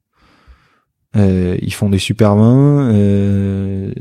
[1.15, 3.93] Euh, ils font des super vins, euh,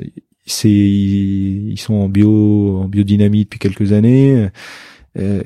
[0.47, 4.49] c'est ils sont en bio en biodynamie depuis quelques années.
[5.19, 5.43] Euh,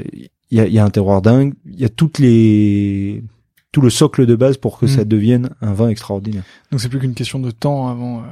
[0.50, 3.22] il y a, y a, un terroir dingue, il y a toutes les
[3.70, 5.08] tout le socle de base pour que ça mm.
[5.08, 6.44] devienne un vin extraordinaire.
[6.70, 8.22] Donc c'est plus qu'une question de temps avant.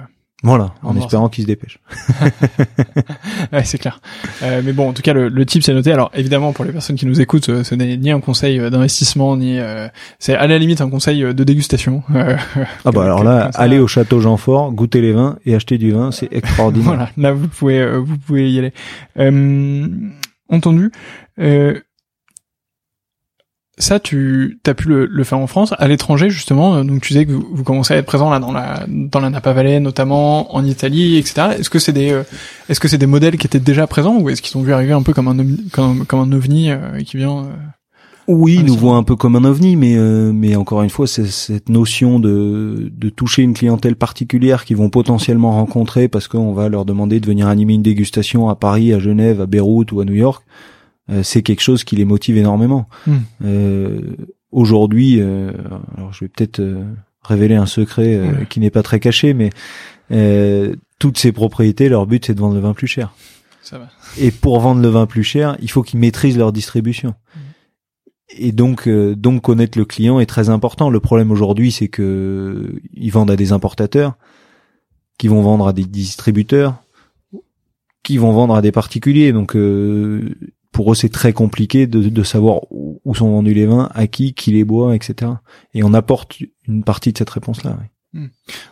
[0.44, 1.78] Euh, Voilà, en, espérant qu'il se dépêche.
[3.52, 4.00] ouais, c'est clair.
[4.42, 5.92] Euh, mais bon, en tout cas, le, le type c'est noté.
[5.92, 9.58] Alors évidemment, pour les personnes qui nous écoutent, ce n'est ni un conseil d'investissement, ni
[9.58, 12.02] euh, c'est à la limite un conseil de dégustation.
[12.14, 16.12] ah bah alors là, allez au château Jeanfort, goûter les vins et acheter du vin,
[16.12, 16.86] c'est extraordinaire.
[16.88, 18.72] voilà, là vous pouvez vous pouvez y aller.
[20.50, 20.92] entendu.
[23.78, 26.82] Euh, ça, tu as pu le, faire en France, à l'étranger justement.
[26.84, 29.52] Donc tu sais que vous, commencez à être présent là dans la dans la Napa
[29.52, 31.48] Valley, notamment en Italie, etc.
[31.58, 32.22] Est-ce que c'est des euh,
[32.68, 34.92] est-ce que c'est des modèles qui étaient déjà présents ou est-ce qu'ils sont vus arriver
[34.92, 35.36] un peu comme un
[35.72, 37.56] comme, comme un ovni euh, qui vient euh,
[38.28, 39.96] Oui, nous voient un peu comme un ovni, mais
[40.32, 44.88] mais encore une fois, c'est cette notion de de toucher une clientèle particulière qu'ils vont
[44.88, 48.98] potentiellement rencontrer parce qu'on va leur demander de venir animer une dégustation à Paris, à
[48.98, 50.75] Genève, à Beyrouth ou à New York euh,
[51.22, 52.88] c'est quelque chose qui les motive énormément.
[53.06, 53.18] Hmm.
[53.44, 54.00] Euh,
[54.52, 55.52] Aujourd'hui, euh,
[55.96, 56.82] alors je vais peut-être euh,
[57.20, 59.50] révéler un secret qui n'est pas très caché, mais
[60.98, 63.12] toutes ces propriétés, leur but c'est de vendre le vin plus cher.
[63.60, 63.88] Ça va.
[64.18, 67.10] Et pour vendre le vin plus cher, il faut qu'ils maîtrisent leur distribution.
[67.34, 67.40] Hmm.
[68.38, 70.88] Et donc, donc connaître le client est très important.
[70.88, 74.16] Le problème aujourd'hui, c'est que ils vendent à des importateurs,
[75.18, 76.82] qui vont vendre à des distributeurs,
[78.02, 79.32] qui vont vendre à des particuliers.
[79.32, 80.36] Donc, euh,
[80.72, 84.34] pour eux c'est très compliqué de, de, savoir où sont vendus les vins, à qui,
[84.34, 85.32] qui les boit, etc.
[85.74, 87.78] Et on apporte une partie de cette réponse-là.
[87.80, 88.20] Oui.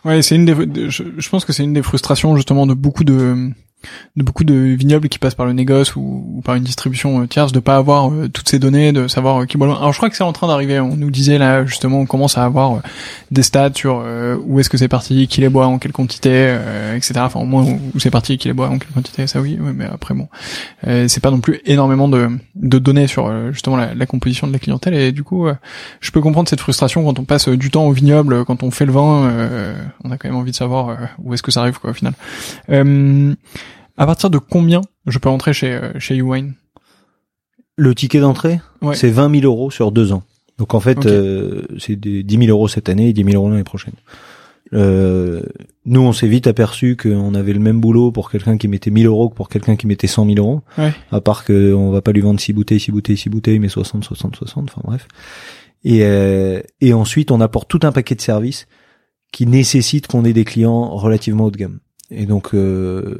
[0.03, 3.51] Ouais, c'est une des, je pense que c'est une des frustrations justement de beaucoup de
[4.15, 7.51] de beaucoup de vignobles qui passent par le négoce ou, par une distribution euh, tierce
[7.51, 10.09] de pas avoir euh, toutes ces données de savoir euh, qui boit alors je crois
[10.09, 10.79] que c'est en train d'arriver.
[10.79, 12.81] On nous disait là justement on commence à avoir
[13.31, 14.03] des stats sur
[14.45, 16.55] où est-ce que c'est parti qui les boit en quelle quantité
[16.95, 19.57] etc enfin au moins où c'est parti qui les boit en quelle quantité ça oui,
[19.59, 20.27] mais après bon.
[20.83, 24.59] C'est pas non plus énormément de, de données sur justement la, la, composition de la
[24.59, 24.93] clientèle.
[24.93, 25.47] Et du coup
[25.99, 28.85] je peux comprendre cette frustration quand on passe du temps au vignoble quand on fait
[28.85, 29.31] le vin
[30.03, 32.13] on a quand même envie de savoir où est-ce que ça arrive quoi au final
[33.97, 36.53] à partir de combien je peux entrer chez euh, chez YouWine
[37.77, 38.59] Le ticket d'entrée,
[38.93, 40.23] c'est 20 000 euros sur deux ans.
[40.57, 43.63] Donc en fait, euh, c'est 10 000 euros cette année et 10 000 euros l'année
[43.63, 43.95] prochaine.
[44.73, 45.43] Euh,
[45.85, 49.05] nous, on s'est vite aperçu qu'on avait le même boulot pour quelqu'un qui mettait 1000
[49.05, 50.61] euros que pour quelqu'un qui mettait 100 000 euros.
[50.77, 50.93] Ouais.
[51.11, 54.03] À part qu'on va pas lui vendre 6 bouteilles, 6 bouteilles, 6 bouteilles, mais 60,
[54.03, 55.07] 60, 60, enfin bref.
[55.83, 58.67] Et, euh, et ensuite, on apporte tout un paquet de services
[59.31, 61.79] qui nécessitent qu'on ait des clients relativement haut de gamme.
[62.09, 63.19] Et donc, euh,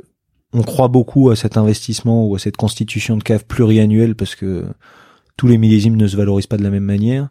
[0.55, 4.65] on croit beaucoup à cet investissement ou à cette constitution de cave pluriannuelle parce que
[5.35, 7.27] tous les millésimes ne se valorisent pas de la même manière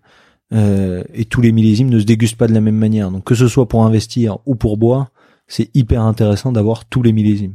[0.53, 3.11] euh, et tous les millésimes ne se dégustent pas de la même manière.
[3.11, 5.11] Donc que ce soit pour investir ou pour boire,
[5.49, 7.55] c'est hyper intéressant d'avoir tous les millésimes.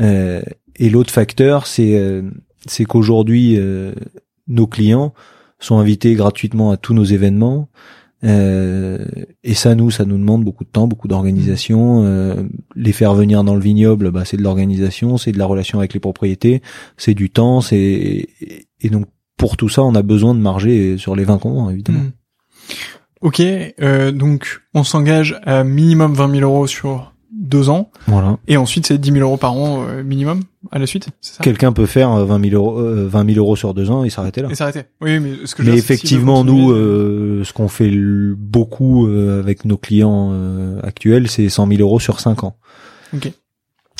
[0.00, 0.42] Euh,
[0.76, 2.22] et l'autre facteur, c'est euh,
[2.66, 3.58] c'est qu'aujourd'hui
[4.48, 5.12] nos clients
[5.60, 7.68] sont invités gratuitement à tous nos événements.
[8.24, 9.04] Euh,
[9.42, 12.04] et ça, nous, ça nous demande beaucoup de temps, beaucoup d'organisation.
[12.04, 12.42] Euh,
[12.74, 15.94] les faire venir dans le vignoble, bah, c'est de l'organisation, c'est de la relation avec
[15.94, 16.62] les propriétés,
[16.96, 18.28] c'est du temps, c'est
[18.80, 19.06] et donc
[19.36, 22.00] pour tout ça, on a besoin de marger sur les 20 qu'on évidemment.
[22.00, 22.12] Hmm.
[23.20, 27.90] Ok, euh, donc on s'engage à minimum 20 000 euros sur deux ans.
[28.06, 28.38] Voilà.
[28.46, 31.08] Et ensuite, c'est 10 000 euros par an euh, minimum à la suite,
[31.42, 34.08] Quelqu'un peut faire 20 euh, 000 euros, 20 euh, 000 euros sur deux ans et
[34.08, 34.48] s'arrêter là.
[34.50, 34.84] Et s'arrêter.
[35.02, 40.32] Oui, mais ce que Mais effectivement, nous, ce qu'on fait beaucoup avec nos clients
[40.82, 42.56] actuels, c'est 100 000 euros sur cinq ans.
[43.12, 43.30] Ok.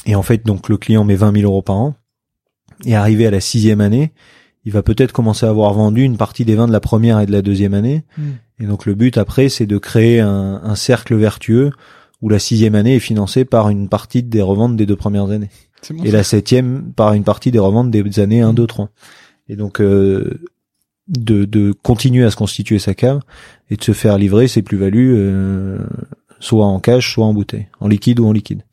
[0.06, 1.94] Et en fait, donc le client met 20 000 euros par an.
[2.84, 4.12] Et arrivé à la sixième année,
[4.64, 7.26] il va peut-être commencer à avoir vendu une partie des vins de la première et
[7.26, 8.04] de la deuxième année.
[8.16, 8.32] Hmm.
[8.58, 11.72] Et donc le but après, c'est de créer un, un cercle vertueux
[12.24, 15.50] où la sixième année est financée par une partie des reventes des deux premières années.
[16.04, 18.88] et la septième par une partie des reventes des années 1, 2, 3.
[19.50, 20.40] Et donc, euh,
[21.06, 23.20] de, de continuer à se constituer sa cave
[23.68, 25.76] et de se faire livrer ses plus-values, euh,
[26.40, 28.62] soit en cash, soit en bouteille, en liquide ou en liquide.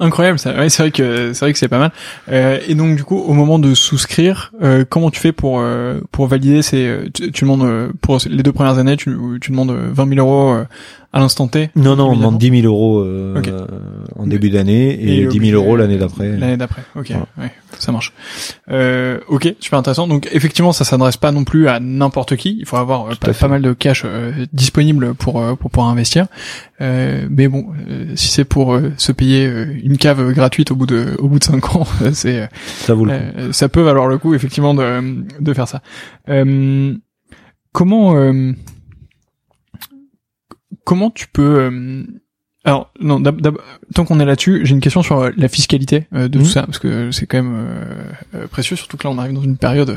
[0.00, 0.54] Incroyable ça.
[0.56, 1.92] Ouais, c'est vrai que c'est vrai que c'est pas mal.
[2.28, 6.00] Euh, et donc du coup, au moment de souscrire, euh, comment tu fais pour euh,
[6.10, 10.14] pour valider ces tu, tu, demandes pour les deux premières années, tu, tu demandes 20
[10.14, 10.64] 000 euros
[11.14, 13.40] à l'instant T Non, non, on demande 10 000 euros euh,
[14.16, 16.36] en début d'année et, 10 000 euros l'année d'après.
[16.36, 18.12] L'année d'après, ok, ouais, ça marche.
[18.68, 20.08] Euh, ok, super intéressant.
[20.08, 22.56] Donc effectivement, ça s'adresse pas non plus à n'importe qui.
[22.58, 26.26] Il faut avoir euh, pas, mal de cash euh, disponible pour pour pouvoir investir.
[26.80, 27.68] mais bon,
[28.16, 29.48] si c'est pour se payer
[29.84, 33.12] une cave gratuite au bout de au bout de 5 ans, c'est ça vaut le
[33.12, 33.52] coup.
[33.52, 35.80] ça peut valoir le coup effectivement de de faire ça.
[37.72, 38.16] comment
[40.84, 42.04] comment tu peux euh,
[42.66, 43.22] alors non,
[43.94, 46.50] tant qu'on est là-dessus, j'ai une question sur euh, la fiscalité euh, de tout mhm.
[46.50, 47.66] ça parce que c'est quand même
[48.50, 49.90] précieux, surtout que là on arrive dans une période.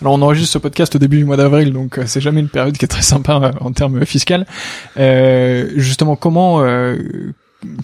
[0.00, 2.76] alors on enregistre ce podcast au début du mois d'avril, donc c'est jamais une période
[2.76, 4.46] qui est très sympa en termes fiscal.
[5.76, 6.64] justement, comment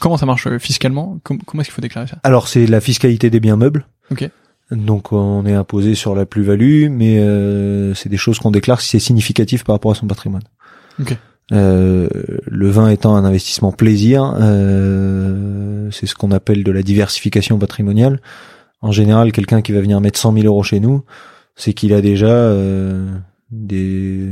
[0.00, 1.20] comment ça marche fiscalement?
[1.22, 2.18] Comment est-ce qu'il faut déclarer ça?
[2.24, 3.86] Alors c'est la fiscalité des biens meubles.
[4.10, 4.28] Ok.
[4.70, 8.90] Donc on est imposé sur la plus-value, mais euh, c'est des choses qu'on déclare si
[8.90, 10.42] c'est significatif par rapport à son patrimoine.
[11.00, 11.16] Ok.
[11.52, 12.08] Euh,
[12.46, 18.20] le vin étant un investissement plaisir, euh, c'est ce qu'on appelle de la diversification patrimoniale.
[18.82, 21.02] En général, quelqu'un qui va venir mettre 100 000 euros chez nous,
[21.56, 23.06] c'est qu'il a déjà euh,
[23.50, 24.28] des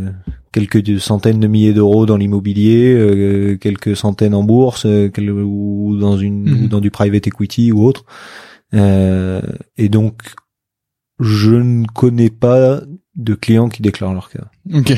[0.52, 6.16] quelques centaines de milliers d'euros dans l'immobilier, euh, quelques centaines en bourse, euh, ou dans
[6.16, 6.68] une ou Mhm.
[6.68, 8.04] dans du private equity ou autre.
[8.74, 9.42] Euh,
[9.76, 10.22] et donc,
[11.20, 12.80] je ne connais pas
[13.16, 14.44] de clients qui déclarent leur cas.
[14.72, 14.94] Ok.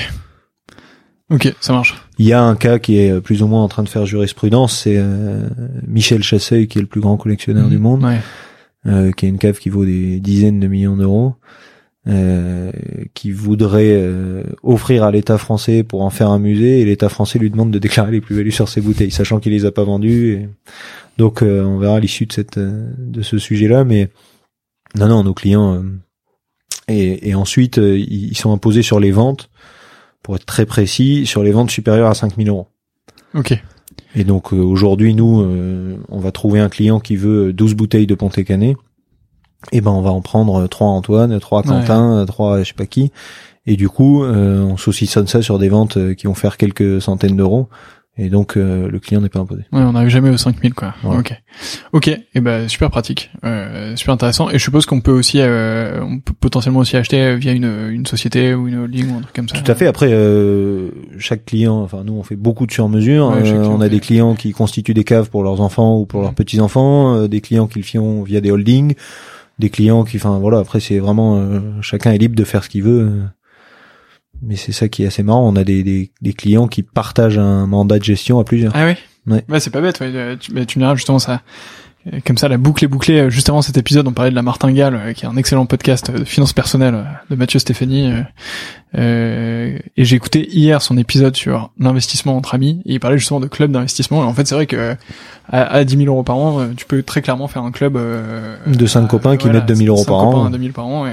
[1.30, 1.94] Ok, ça marche.
[2.18, 4.76] Il y a un cas qui est plus ou moins en train de faire jurisprudence,
[4.80, 5.48] c'est euh,
[5.86, 8.18] Michel Chasseuil qui est le plus grand collectionneur du monde, Ouais.
[8.86, 11.34] euh, qui a une cave qui vaut des dizaines de millions d'euros,
[12.08, 12.72] euh,
[13.14, 17.38] qui voudrait euh, offrir à l'État français pour en faire un musée, et l'État français
[17.38, 20.32] lui demande de déclarer les plus-values sur ses bouteilles, sachant qu'il les a pas vendues.
[20.34, 20.48] et-
[21.18, 24.08] Donc euh, on verra l'issue de cette euh, de ce sujet-là, mais
[24.96, 25.82] non non nos clients euh,
[26.88, 29.48] et, et ensuite ils sont imposés sur les ventes,
[30.22, 32.68] pour être très précis, sur les ventes supérieures à 5000 euros.
[33.34, 33.60] Ok.
[34.14, 38.06] Et donc euh, aujourd'hui, nous, euh, on va trouver un client qui veut 12 bouteilles
[38.06, 38.76] de Ponté Canet.
[39.72, 42.68] Et ben on va en prendre trois à Antoine, trois à Quentin, trois à je
[42.68, 43.12] sais pas qui.
[43.66, 47.00] Et du coup, euh, on saucissonne ça sur des ventes euh, qui vont faire quelques
[47.02, 47.68] centaines d'euros.
[48.22, 49.62] Et donc euh, le client n'est pas imposé.
[49.72, 50.94] Ouais, on n'arrive jamais aux 5000 quoi.
[51.02, 51.20] Voilà.
[51.20, 51.32] Ok.
[51.92, 52.08] Ok.
[52.08, 54.50] Et ben super pratique, euh, super intéressant.
[54.50, 58.04] Et je suppose qu'on peut aussi, euh, on peut potentiellement aussi acheter via une, une
[58.04, 59.56] société ou une holding ou un truc comme ça.
[59.58, 59.86] Tout à fait.
[59.86, 63.28] Après, euh, chaque client, enfin nous, on fait beaucoup de sur-mesure.
[63.28, 66.04] Ouais, Euh, on a fait- des clients qui constituent des caves pour leurs enfants ou
[66.04, 68.94] pour leurs petits enfants, euh, des clients qui le font via des holdings,
[69.58, 70.58] des clients qui, enfin voilà.
[70.58, 73.10] Après, c'est vraiment euh, chacun est libre de faire ce qu'il veut.
[74.42, 75.46] Mais c'est ça qui est assez marrant.
[75.48, 78.72] On a des, des, des clients qui partagent un mandat de gestion à plusieurs.
[78.74, 78.94] Ah oui.
[79.26, 79.44] Ouais.
[79.48, 80.00] Bah c'est pas bête.
[80.00, 80.10] Ouais.
[80.14, 81.42] Euh, Tu, mais tu me diras justement ça.
[82.12, 83.20] euh, Comme ça, la boucle est bouclée.
[83.20, 86.10] Euh, Juste avant cet épisode, on parlait de la Martingale, qui est un excellent podcast
[86.10, 88.12] de finance personnelle euh, de Mathieu Stéphanie.
[88.96, 92.80] euh, et j'ai écouté hier son épisode sur l'investissement entre amis.
[92.86, 94.22] Et il parlait justement de club d'investissement.
[94.22, 94.96] Et en fait, c'est vrai que
[95.52, 98.56] à, à 10 000 euros par an, tu peux très clairement faire un club euh,
[98.66, 100.46] De cinq à- copains qui mettent 2 000 euros par an.
[100.46, 101.06] à 2 000 par an.
[101.06, 101.10] Et,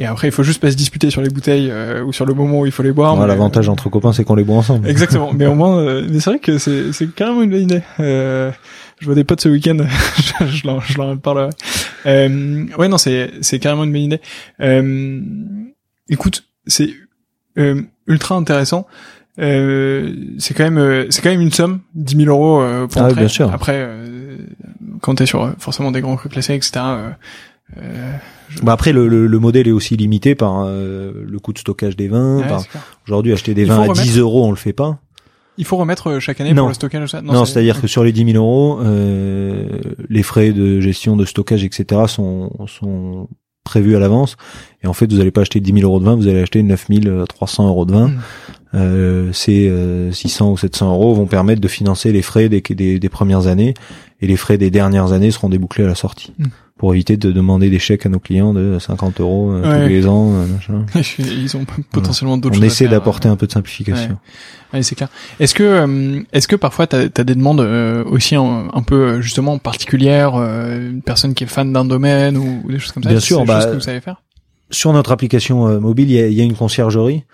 [0.00, 2.34] et après, il faut juste pas se disputer sur les bouteilles euh, ou sur le
[2.34, 3.16] moment où il faut les boire.
[3.16, 4.88] Mais- L'avantage entre copains, c'est qu'on les boit ensemble.
[4.88, 5.32] Exactement.
[5.32, 7.82] Mais au moins, euh, mais c'est vrai que c'est c'est carrément une bonne idée.
[8.00, 8.50] Euh,
[8.98, 9.76] je vois des potes ce week-end,
[10.40, 11.50] je, je, leur, je leur en parlerai.
[12.06, 14.20] Euh, ouais, non, c'est c'est carrément une bonne idée.
[14.60, 15.20] Euh,
[16.08, 16.90] écoute, c'est
[17.58, 18.86] euh, ultra intéressant.
[19.38, 23.00] Euh, c'est quand même euh, c'est quand même une somme 10 000 euros euh, pour
[23.02, 23.20] Ah entrer.
[23.20, 23.52] bien sûr.
[23.52, 24.36] Après, euh,
[25.00, 26.80] quand t'es sur euh, forcément des grands crus classés, etc.
[27.76, 28.12] Euh,
[28.62, 31.96] Bah après, le, le, le modèle est aussi limité par euh, le coût de stockage
[31.96, 32.38] des vins.
[32.38, 32.64] ouais, par-.
[33.06, 34.98] Aujourd'hui, acheter des vins à remettre- 10 euros, on le fait pas.
[35.58, 36.62] Il faut remettre euh, chaque année Non.
[36.62, 37.10] pour le stockage.
[37.10, 39.68] ça Non, c'est-à-dire que sur les 10 000 euros, euh,
[40.08, 42.02] les frais de gestion, de stockage, etc.
[42.08, 43.28] sont, sont
[43.64, 44.36] prévus à l'avance.
[44.82, 46.62] Et en fait, vous n'allez pas acheter 10 000 euros de vin, vous allez acheter
[46.62, 46.86] 9
[47.28, 48.08] 300 euros de vin.
[48.08, 48.20] Mm.
[48.74, 52.98] Euh, ces euh, 600 ou 700 euros vont permettre de financer les frais des, des,
[53.00, 53.74] des premières années.
[54.22, 56.32] Et les frais des dernières années seront débouclés à la sortie.
[56.38, 56.44] Mm.
[56.76, 59.82] Pour éviter de demander des chèques à nos clients de 50 euros euh, Ouais.
[59.82, 60.32] tous les ans.
[60.32, 61.02] euh.
[61.18, 64.16] Ils ont potentiellement d'autres On essaie d'apporter un peu de simplification.
[64.72, 65.08] Ouais, c'est clair.
[65.40, 67.60] Est-ce que est-ce que parfois t'as as des demandes
[68.06, 72.72] aussi un, un peu justement particulières, une personne qui est fan d'un domaine ou, ou
[72.72, 73.10] des choses comme ça?
[73.10, 74.22] Bien sûr, bah, choses que vous savez faire?
[74.70, 77.24] sur notre application mobile, il y a, il y a une conciergerie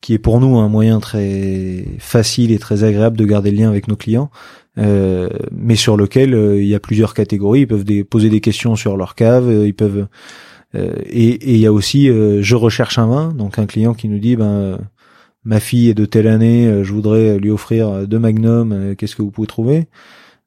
[0.00, 3.68] qui est pour nous un moyen très facile et très agréable de garder le lien
[3.68, 4.30] avec nos clients,
[4.78, 7.60] euh, mais sur lequel euh, il y a plusieurs catégories.
[7.60, 10.06] Ils peuvent poser des questions sur leur cave, euh, ils peuvent
[10.72, 14.20] et, et il y a aussi je recherche un vin, donc un client qui nous
[14.20, 14.78] dit ben
[15.44, 19.22] ma fille est de telle année, je voudrais lui offrir deux Magnum, euh, qu'est-ce que
[19.22, 19.86] vous pouvez trouver?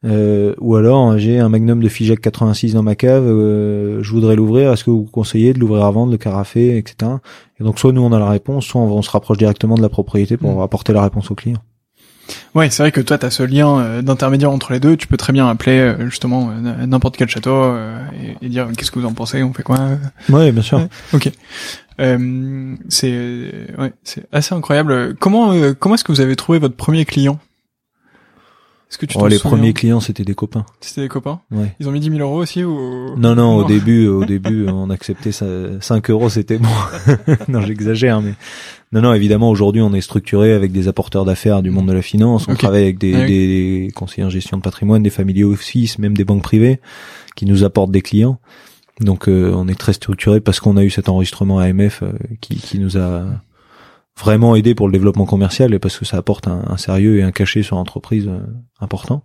[0.06, 4.36] Euh, ou alors j'ai un Magnum de Figeac 86 dans ma cave, euh, je voudrais
[4.36, 4.72] l'ouvrir.
[4.74, 7.12] Est-ce que vous conseillez de l'ouvrir avant, de le carafer, etc.
[7.60, 9.82] Et donc soit nous on a la réponse, soit on, on se rapproche directement de
[9.82, 10.62] la propriété pour Mm.
[10.62, 11.60] apporter la réponse au client.
[12.56, 14.96] Ouais, c'est vrai que toi t'as ce lien euh, d'intermédiaire entre les deux.
[14.96, 17.98] Tu peux très bien appeler euh, justement euh, n'importe quel château euh,
[18.42, 19.78] et, dire qu'est-ce que vous en pensez, on fait quoi.
[20.30, 20.78] Oui, bien sûr.
[20.80, 20.88] Ouais.
[21.13, 21.32] Ok.
[22.00, 25.16] Euh, c'est ouais, c'est assez incroyable.
[25.20, 27.39] Comment euh, comment est-ce que vous avez trouvé votre premier client?
[28.94, 30.68] Est-ce que tu Oh, les souviens premiers clients c'était des copains.
[30.80, 31.40] C'était des copains.
[31.50, 31.74] Ouais.
[31.80, 34.92] Ils ont mis 10 000 euros aussi ou Non, non, au début, au début, on
[34.92, 35.48] acceptait ça,
[35.82, 36.70] 5 euros, c'était bon.
[37.48, 38.34] non, j'exagère, mais
[38.92, 42.04] non, non, évidemment, aujourd'hui, on est structuré avec des apporteurs d'affaires du monde de la
[42.04, 42.46] finance.
[42.48, 43.26] On travaille avec des, Ouais.
[43.26, 46.80] des conseillers en gestion de patrimoine, des family office, même des banques privées
[47.36, 48.40] qui nous apportent des clients.
[49.00, 52.58] Donc, euh, on est très structuré parce qu'on a eu cet enregistrement AMF euh, qui,
[52.58, 53.26] qui nous a
[54.18, 57.32] vraiment aidé pour le développement commercial et parce que ça apporte un, sérieux et un
[57.32, 58.39] cachet sur l'entreprise euh,
[58.80, 59.24] important.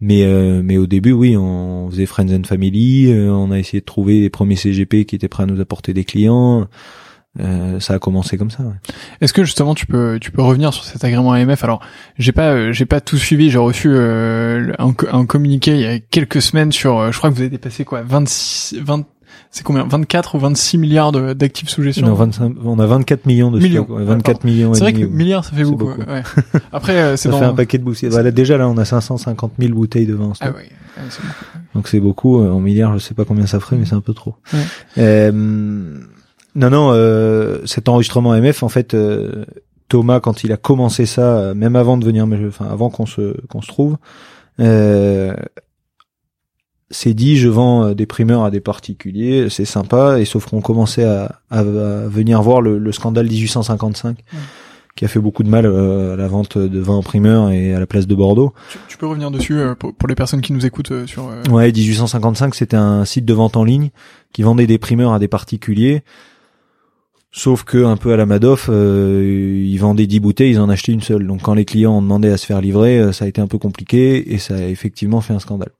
[0.00, 0.26] Mais
[0.64, 3.08] mais au début, oui, on faisait friends and family.
[3.30, 6.02] on a essayé de trouver les premiers CGP qui étaient prêts à nous apporter des
[6.02, 6.66] clients.
[7.40, 8.62] Euh, ça a commencé comme ça.
[8.62, 8.74] Ouais.
[9.20, 11.80] Est-ce que justement tu peux tu peux revenir sur cet agrément AMF Alors
[12.18, 13.50] j'ai pas euh, j'ai pas tout suivi.
[13.50, 17.12] J'ai reçu euh, un, un, communiqué il y a quelques semaines sur.
[17.12, 19.06] je crois que vous avez dépassé quoi 26 20
[19.50, 19.86] c'est combien?
[19.86, 23.86] 24 ou 26 milliards d'actifs sous gestion non, 25, On a 24 millions de millions.
[23.88, 24.74] 24 millions.
[24.74, 25.88] C'est vrai que milliards ça fait beaucoup.
[25.88, 26.22] Ouais.
[26.72, 28.10] Après c'est ça fait un paquet de bouteilles.
[28.10, 30.32] Voilà, déjà là on a 550 000 bouteilles de vin.
[30.40, 30.68] Ah ouais.
[31.74, 32.40] Donc c'est beaucoup.
[32.40, 34.34] En milliards je sais pas combien ça ferait mais c'est un peu trop.
[34.98, 35.32] Euh,
[36.56, 39.44] non, non, euh, cet enregistrement MF, en fait, euh,
[39.88, 43.36] Thomas, quand il a commencé ça, euh, même avant de venir, enfin avant qu'on se
[43.48, 43.98] qu'on se trouve,
[44.58, 45.34] euh,
[46.90, 51.04] s'est dit je vends des primeurs à des particuliers, c'est sympa, et sauf qu'on commençait
[51.04, 54.18] à, à, venir voir le, le scandale 1855.
[54.94, 57.80] qui a fait beaucoup de mal à la vente de vin en primeur et à
[57.80, 58.54] la place de Bordeaux.
[58.88, 61.30] Tu, peux revenir dessus pour, pour, les personnes qui nous écoutent sur.
[61.50, 63.90] Ouais, 1855, c'était un site de vente en ligne
[64.32, 66.02] qui vendait des primeurs à des particuliers
[67.36, 70.92] Sauf que un peu à la Madoff, euh, ils vendaient 10 bouteilles, ils en achetaient
[70.92, 71.26] une seule.
[71.26, 73.46] Donc quand les clients ont demandé à se faire livrer, euh, ça a été un
[73.46, 75.72] peu compliqué et ça a effectivement fait un scandale.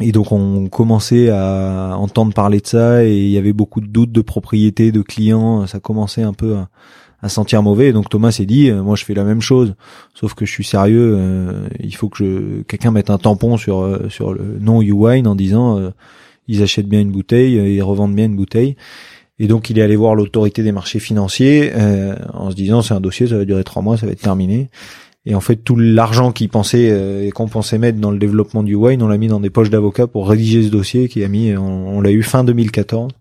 [0.00, 3.86] Et donc on commençait à entendre parler de ça et il y avait beaucoup de
[3.86, 6.56] doutes de propriété de clients, ça commençait un peu
[7.20, 7.88] à, sentir mauvais.
[7.88, 9.74] Et donc Thomas s'est dit, euh, moi je fais la même chose,
[10.14, 11.20] sauf que je suis sérieux,
[11.78, 15.92] il faut que je quelqu'un mette un tampon sur sur le nom YouWine en disant
[16.48, 18.76] ils achètent bien une bouteille, ils revendent bien une bouteille.
[19.42, 22.94] Et donc il est allé voir l'autorité des marchés financiers euh, en se disant c'est
[22.94, 24.68] un dossier, ça va durer trois mois, ça va être terminé.
[25.24, 28.62] Et en fait tout l'argent qu'il pensait euh, et qu'on pensait mettre dans le développement
[28.62, 31.28] du wine, on l'a mis dans des poches d'avocats pour rédiger ce dossier qui a
[31.28, 33.12] mis, on, l'a eu fin 2014.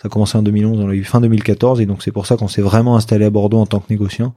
[0.00, 2.36] Ça a commencé en 2011, on l'a eu fin 2014 et donc c'est pour ça
[2.36, 4.34] qu'on s'est vraiment installé à Bordeaux en tant que négociant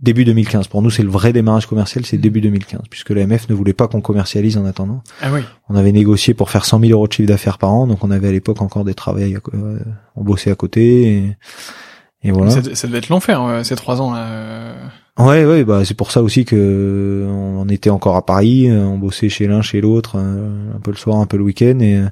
[0.00, 0.66] début 2015.
[0.66, 3.88] Pour nous, c'est le vrai démarrage commercial, c'est début 2015, puisque l'AMF ne voulait pas
[3.88, 5.02] qu'on commercialise en attendant.
[5.22, 5.40] Ah oui.
[5.68, 8.10] On avait négocié pour faire 100 000 euros de chiffre d'affaires par an, donc on
[8.10, 9.78] avait à l'époque encore des travails, euh,
[10.16, 11.36] on bossait à côté,
[12.22, 12.50] et, voilà.
[12.50, 14.74] Ça, ça, devait être l'enfer ces trois ans là.
[15.18, 19.28] Ouais, ouais, bah c'est pour ça aussi que on était encore à Paris, on bossait
[19.28, 22.02] chez l'un, chez l'autre, un peu le soir, un peu le week-end, et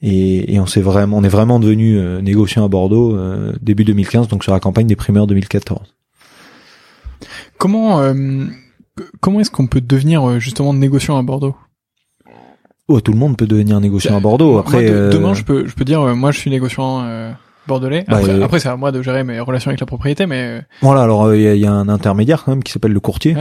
[0.00, 3.84] et, et on s'est vraiment, on est vraiment devenu euh, négociant à Bordeaux euh, début
[3.84, 5.94] 2015, donc sur la campagne des primeurs 2014.
[7.58, 8.14] Comment euh,
[9.20, 11.56] comment est-ce qu'on peut devenir euh, justement négociant à Bordeaux?
[12.86, 14.56] Oh, tout le monde peut devenir négociant à Bordeaux.
[14.58, 17.04] Après, euh, demain, je peux je peux dire, moi, je suis négociant
[17.68, 18.04] bordelais.
[18.08, 21.02] Bah, après, c'est à moi de gérer mes relations avec la propriété, mais voilà.
[21.02, 23.36] Alors, il y a, un intermédiaire quand même qui s'appelle le courtier.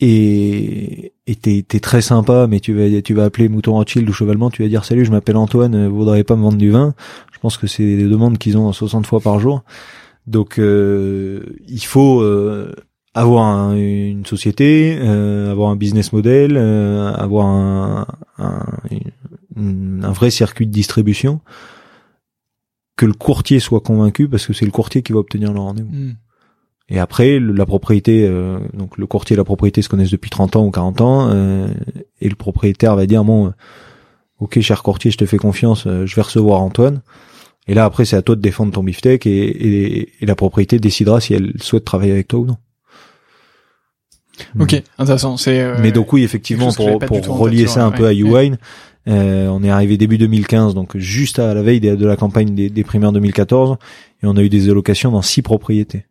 [0.00, 4.12] et et t'es t'es très sympa, mais tu vas tu vas appeler Mouton Rothschild ou
[4.12, 6.94] Chevalement, tu vas dire salut, je m'appelle Antoine, vous voudriez pas me vendre du vin
[7.32, 9.62] Je pense que c'est des demandes qu'ils ont 60 fois par jour.
[10.26, 12.74] Donc euh, il faut euh,
[13.14, 18.06] avoir une société, euh, avoir un business model, avoir un,
[18.38, 18.66] un,
[19.56, 21.40] un, vrai circuit de distribution,
[22.96, 25.90] que le courtier soit convaincu parce que c'est le courtier qui va obtenir le rendez-vous.
[25.90, 26.14] Hmm.
[26.88, 28.28] Et après, la propriété,
[28.74, 31.30] donc le courtier et la propriété se connaissent depuis 30 ans ou 40 ans,
[32.20, 33.54] et le propriétaire va dire, bon,
[34.38, 37.00] ok cher courtier, je te fais confiance, je vais recevoir Antoine.
[37.66, 41.20] Et là, après, c'est à toi de défendre ton beefsteak et, et, la propriété décidera
[41.20, 42.56] si elle souhaite travailler avec toi ou non.
[44.58, 45.36] Ok, intéressant.
[45.36, 45.60] C'est.
[45.60, 48.58] Euh, Mais donc oui, effectivement, pour, pour relier ça un peu à YouWine,
[49.08, 52.70] euh, on est arrivé début 2015, donc juste à la veille de, la campagne des,
[52.70, 53.76] des primaires 2014,
[54.22, 56.06] et on a eu des allocations dans six propriétés.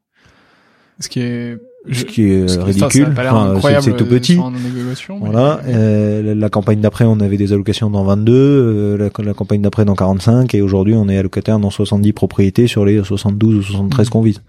[1.00, 1.58] Ce qui est
[1.92, 3.14] ce qui est ridicule.
[3.18, 4.40] Enfin, c'est tout petit.
[5.20, 5.60] Voilà.
[5.66, 9.84] Euh, la campagne d'après, on avait des allocations dans 22, euh, la, la, campagne d'après
[9.84, 14.08] dans 45, et aujourd'hui, on est allocataire dans 70 propriétés sur les 72 ou 73
[14.08, 14.10] mmh.
[14.12, 14.42] qu'on vise.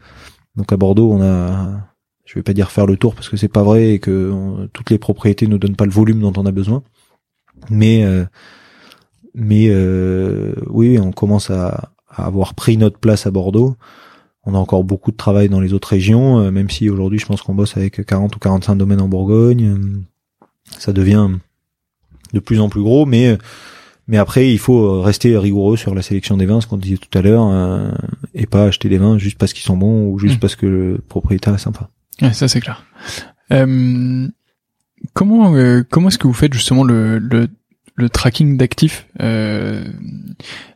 [0.57, 1.71] Donc à Bordeaux, on a,
[2.25, 4.33] je vais pas dire faire le tour parce que c'est pas vrai et que
[4.73, 6.85] toutes les propriétés nous donnent pas le volume dont on a besoin,
[7.71, 8.25] mais euh,
[9.35, 9.69] mais
[10.69, 13.77] oui, on commence à, à avoir pris notre place à Bordeaux
[14.47, 17.27] on a encore beaucoup de travail dans les autres régions, euh, même si aujourd'hui je
[17.27, 19.65] pense qu'on bosse avec 40 ou 45 domaines en Bourgogne.
[19.65, 20.01] Euh,
[20.79, 21.29] ça devient
[22.33, 23.39] de plus en plus gros, mais
[24.07, 27.17] mais après il faut rester rigoureux sur la sélection des vins, ce qu'on disait tout
[27.17, 27.91] à l'heure, euh,
[28.35, 30.41] et pas acheter des vins juste parce qu'ils sont bons ou juste mmh.
[30.41, 31.89] parce que le propriétaire est sympa.
[32.21, 32.85] Ouais, ça c'est clair.
[35.13, 35.55] Comment
[35.91, 37.49] comment est-ce que vous faites justement le, le
[37.97, 39.07] le tracking d'actifs.
[39.21, 39.85] Euh,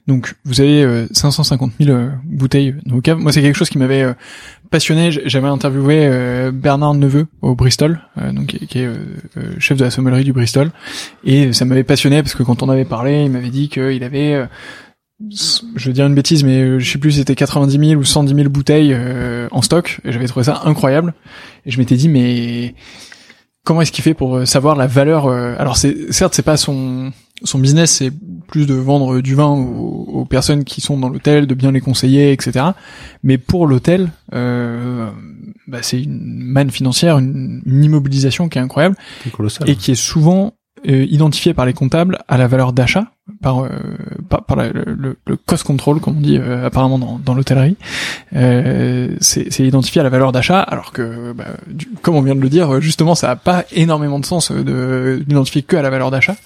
[0.06, 4.14] donc vous avez 550 000 euh, bouteilles dans Moi c'est quelque chose qui m'avait euh,
[4.70, 5.10] passionné.
[5.10, 8.00] J'avais interviewé Bernard Neveu au Bristol,
[8.32, 8.88] donc qui est
[9.58, 10.70] chef de la sommellerie du Bristol,
[11.24, 14.46] et ça m'avait passionné parce que quand on avait parlé, il m'avait dit qu'il avait
[15.30, 18.48] je veux dire une bêtise, mais je sais plus, c'était 90 000 ou 110 000
[18.50, 18.94] bouteilles
[19.50, 21.14] en stock, et j'avais trouvé ça incroyable.
[21.64, 22.74] Et je m'étais dit, mais
[23.68, 27.12] comment est-ce qu'il fait pour savoir la valeur Alors c'est certes c'est pas son
[27.44, 28.10] son business, c'est
[28.46, 32.32] plus de vendre du vin aux, personnes qui sont dans l'hôtel, de bien les conseiller,
[32.32, 32.66] etc.
[33.22, 35.10] Mais pour l'hôtel, euh,
[35.66, 38.96] bah, c'est une manne financière, une, immobilisation qui est incroyable
[39.66, 40.54] et qui est souvent
[40.88, 43.68] euh, identifiée par les comptables à la valeur d'achat par euh,
[44.28, 47.76] par, par le, le, cost control comme on dit euh, apparemment dans, dans l'hôtellerie.
[48.34, 51.45] Euh, c'est identifié à la valeur d'achat alors que bah,
[52.03, 55.62] comme on vient de le dire justement ça a pas énormément de sens de d'identifier
[55.62, 56.36] que à la valeur d'achat.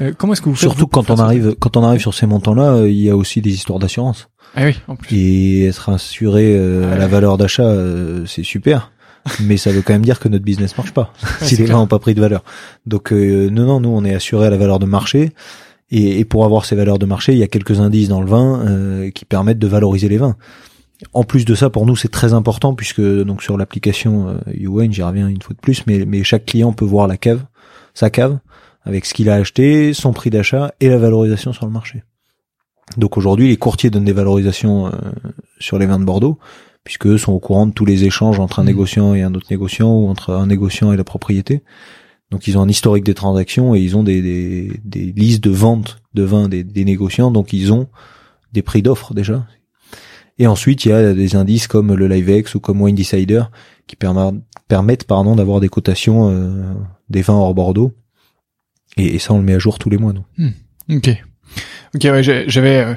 [0.00, 2.26] Euh, comment est-ce que vous faites surtout quand on arrive quand on arrive sur ces
[2.26, 4.28] montants là il y a aussi des histoires d'assurance.
[4.54, 5.14] Ah oui en plus.
[5.16, 6.56] Et être assuré
[6.92, 7.72] à la valeur d'achat
[8.26, 8.90] c'est super.
[9.40, 11.12] Mais ça veut quand même dire que notre business marche pas
[11.42, 12.42] si les gens n'ont pas pris de valeur.
[12.86, 15.32] Donc non non nous on est assuré à la valeur de marché
[15.92, 18.26] et, et, pour avoir ces valeurs de marché, il y a quelques indices dans le
[18.26, 20.36] vin euh, qui permettent de valoriser les vins.
[21.12, 24.90] En plus de ça, pour nous, c'est très important puisque donc sur l'application euh, UN,
[24.90, 27.44] j'y reviens une fois de plus, mais, mais chaque client peut voir la cave,
[27.92, 28.38] sa cave,
[28.84, 32.02] avec ce qu'il a acheté, son prix d'achat et la valorisation sur le marché.
[32.96, 34.90] Donc aujourd'hui, les courtiers donnent des valorisations euh,
[35.58, 36.38] sur les vins de Bordeaux,
[36.84, 38.66] puisque eux sont au courant de tous les échanges entre un mmh.
[38.66, 41.62] négociant et un autre négociant ou entre un négociant et la propriété.
[42.32, 45.50] Donc ils ont un historique des transactions et ils ont des, des, des listes de
[45.50, 47.88] vente de vin des, des négociants, donc ils ont
[48.54, 49.46] des prix d'offres déjà.
[50.38, 53.42] Et ensuite il y a des indices comme le LiveX ou comme Wine Decider
[53.86, 56.72] qui permettent, pardon d'avoir des cotations euh,
[57.10, 57.92] des vins hors Bordeaux.
[58.96, 60.14] Et, ça on le met à jour tous les mois.
[60.14, 60.24] nous.
[60.38, 60.96] Hmm.
[60.96, 61.10] Ok.
[61.94, 62.94] Ok, ouais, j'avais euh,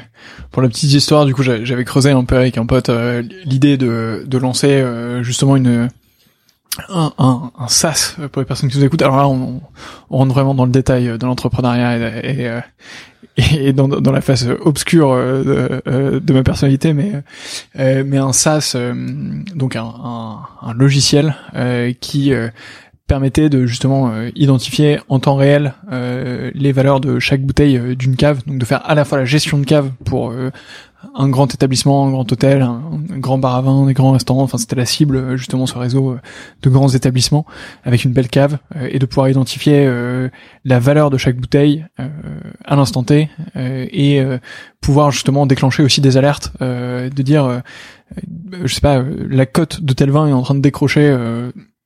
[0.51, 3.75] pour la petite histoire, du coup, j'avais creusé un peu avec un pote euh, l'idée
[3.75, 4.81] de, de lancer
[5.21, 5.89] justement une
[6.89, 9.01] un, un, un, SaaS pour les personnes qui nous écoutent.
[9.01, 9.61] Alors là, on,
[10.09, 12.61] on rentre vraiment dans le détail de l'entrepreneuriat et, et, euh,
[13.37, 17.23] et dans, dans, la face obscure euh, de, euh, de ma personnalité, mais
[17.75, 18.75] mais un SaaS,
[19.55, 19.93] donc un,
[20.61, 21.35] un logiciel
[21.99, 22.33] qui
[23.07, 28.57] permettait de justement identifier en temps réel les valeurs de chaque bouteille d'une cave, donc
[28.57, 30.33] de faire à la fois la gestion de cave pour
[31.13, 32.81] un grand établissement, un grand hôtel, un,
[33.19, 34.43] grand bar à vin, des grands restaurants.
[34.43, 36.19] Enfin, c'était la cible euh, justement ce réseau euh,
[36.61, 37.45] de grands établissements
[37.83, 39.65] avec une belle cave euh, et de pouvoir identifier
[40.63, 41.85] la valeur de chaque bouteille
[42.63, 44.23] à l'instant T et
[44.81, 47.61] pouvoir justement déclencher aussi des alertes, de dire,
[48.63, 51.15] je sais pas, la cote de tel vin est en train de décrocher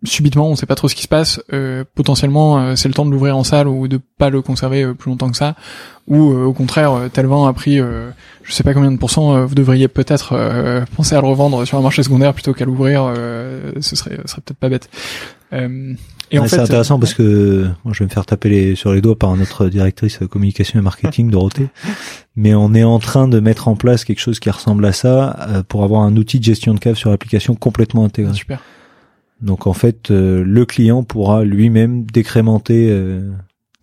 [0.03, 1.41] subitement, on sait pas trop ce qui se passe.
[1.51, 4.83] Euh, potentiellement, euh, c'est le temps de l'ouvrir en salle ou de pas le conserver
[4.83, 5.55] euh, plus longtemps que ça.
[6.07, 9.45] Ou au contraire, tel vin a pris, je sais pas combien de pourcents.
[9.45, 10.33] vous devriez peut-être
[10.95, 13.13] penser à le revendre sur un marché secondaire plutôt qu'à l'ouvrir.
[13.79, 14.89] ce serait, ce serait peut-être pas bête.
[15.51, 18.91] et en fait, c'est intéressant parce que moi, je vais me faire taper les, sur
[18.91, 21.67] les doigts par notre directrice communication et marketing, Dorothée.
[22.35, 25.63] Mais on est en train de mettre en place quelque chose qui ressemble à ça
[25.67, 28.33] pour avoir un outil de gestion de cave sur l'application complètement intégré.
[28.33, 28.59] super.
[29.41, 33.31] Donc en fait, euh, le client pourra lui-même décrémenter euh,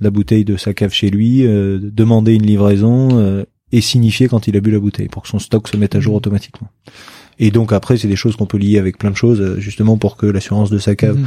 [0.00, 4.57] la bouteille de sa cave chez lui, euh, demander une livraison et signifier quand il
[4.57, 6.18] a bu la bouteille pour que son stock se mette à jour mmh.
[6.18, 6.68] automatiquement.
[7.38, 10.16] Et donc après, c'est des choses qu'on peut lier avec plein de choses, justement pour
[10.16, 11.26] que l'assurance de sa cave mmh.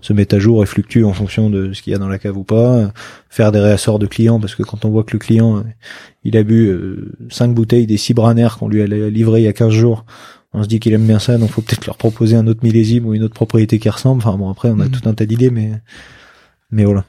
[0.00, 2.18] se mette à jour et fluctue en fonction de ce qu'il y a dans la
[2.18, 2.92] cave ou pas.
[3.28, 5.64] Faire des réassorts de clients, parce que quand on voit que le client,
[6.24, 6.74] il a bu
[7.30, 10.04] cinq bouteilles des six qu'on lui a livré il y a 15 jours,
[10.52, 13.06] on se dit qu'il aime bien ça, donc faut peut-être leur proposer un autre millésime
[13.06, 14.22] ou une autre propriété qui ressemble.
[14.22, 14.90] Enfin bon, après on a mm.
[14.90, 15.72] tout un tas d'idées, mais
[16.70, 17.04] mais voilà.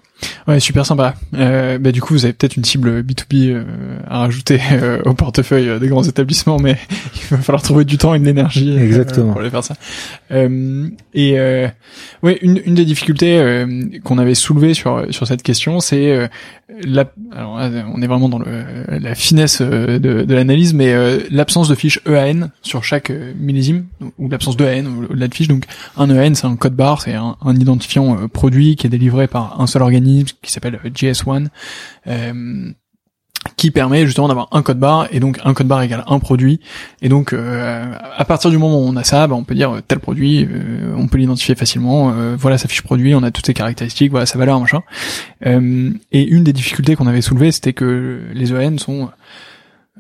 [0.47, 1.15] Ouais, super sympa.
[1.35, 3.63] Euh, bah, du coup, vous avez peut-être une cible B2B euh,
[4.07, 6.77] à rajouter euh, au portefeuille euh, des grands établissements, mais
[7.15, 9.33] il va falloir trouver du temps et de l'énergie Exactement.
[9.33, 9.75] pour aller faire ça.
[10.31, 11.37] et
[12.23, 13.65] ouais, une, une des difficultés
[14.03, 16.29] qu'on avait soulevées sur sur cette question, c'est
[16.83, 17.05] la,
[17.35, 17.59] alors
[17.93, 18.45] on est vraiment dans le,
[18.99, 20.93] la finesse de, de l'analyse, mais
[21.29, 23.85] l'absence de fiche EAN sur chaque millésime
[24.17, 25.47] ou l'absence de EAN au-delà de fiche.
[25.47, 25.65] Donc
[25.97, 29.59] un EAN, c'est un code barre, c'est un, un identifiant produit qui est délivré par
[29.59, 30.10] un seul organisme
[30.41, 31.47] qui s'appelle GS1,
[32.07, 32.71] euh,
[33.57, 36.59] qui permet justement d'avoir un code barre et donc un code barre égale un produit.
[37.01, 39.81] Et donc euh, à partir du moment où on a ça bah, on peut dire
[39.87, 43.53] tel produit euh, on peut l'identifier facilement voilà sa fiche produit on a toutes ses
[43.53, 44.81] caractéristiques voilà sa valeur machin.
[45.43, 49.09] Et une des difficultés qu'on avait soulevées c'était que les EN sont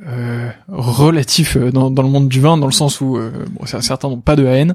[0.07, 3.65] euh, relatif euh, dans, dans, le monde du vin, dans le sens où euh, bon,
[3.65, 4.73] certains n'ont pas de AN.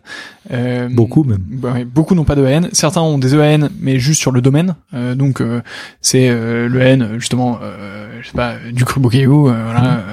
[0.52, 1.42] Euh, beaucoup même.
[1.48, 2.68] Bah, beaucoup n'ont pas de AN.
[2.72, 4.76] Certains ont des EAN, mais juste sur le domaine.
[4.92, 5.42] donc
[6.00, 7.58] c'est le AN justement,
[8.20, 10.04] je sais pas, du cru voilà,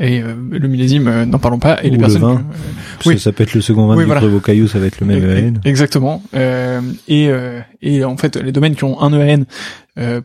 [0.00, 1.82] et le millésime, n'en parlons pas.
[1.82, 2.22] Et les personnes.
[2.22, 2.44] Le vin.
[3.06, 3.18] oui.
[3.18, 4.20] Ça, peut être le second vin du voilà.
[4.20, 5.54] cru ça va être le même EAN.
[5.64, 6.22] Exactement.
[7.08, 7.30] et
[7.82, 9.42] et en fait, les domaines qui ont un EAN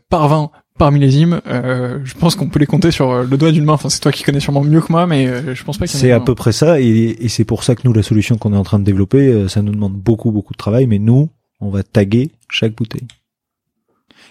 [0.10, 3.52] par vin par millésime, euh, je pense qu'on peut les compter sur euh, le doigt
[3.52, 3.74] d'une main.
[3.74, 5.88] Enfin, c'est toi qui connais sûrement mieux que moi, mais euh, je pense pas.
[5.88, 8.54] C'est à peu près ça, et, et c'est pour ça que nous, la solution qu'on
[8.54, 11.70] est en train de développer, ça nous demande beaucoup, beaucoup de travail, mais nous, on
[11.70, 13.08] va taguer chaque bouteille.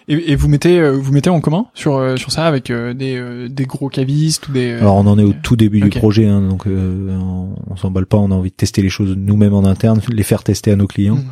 [0.09, 3.89] Et, et, vous mettez vous mettez en commun sur sur ça avec des des gros
[3.89, 4.75] cavistes ou des.
[4.75, 8.19] Alors on en est au tout début du projet, hein, donc on, on s'emballe pas.
[8.19, 10.87] On a envie de tester les choses nous-mêmes en interne, les faire tester à nos
[10.87, 11.31] clients mm.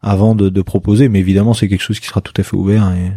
[0.00, 1.10] avant de, de proposer.
[1.10, 3.12] Mais évidemment, c'est quelque chose qui sera tout à fait ouvert et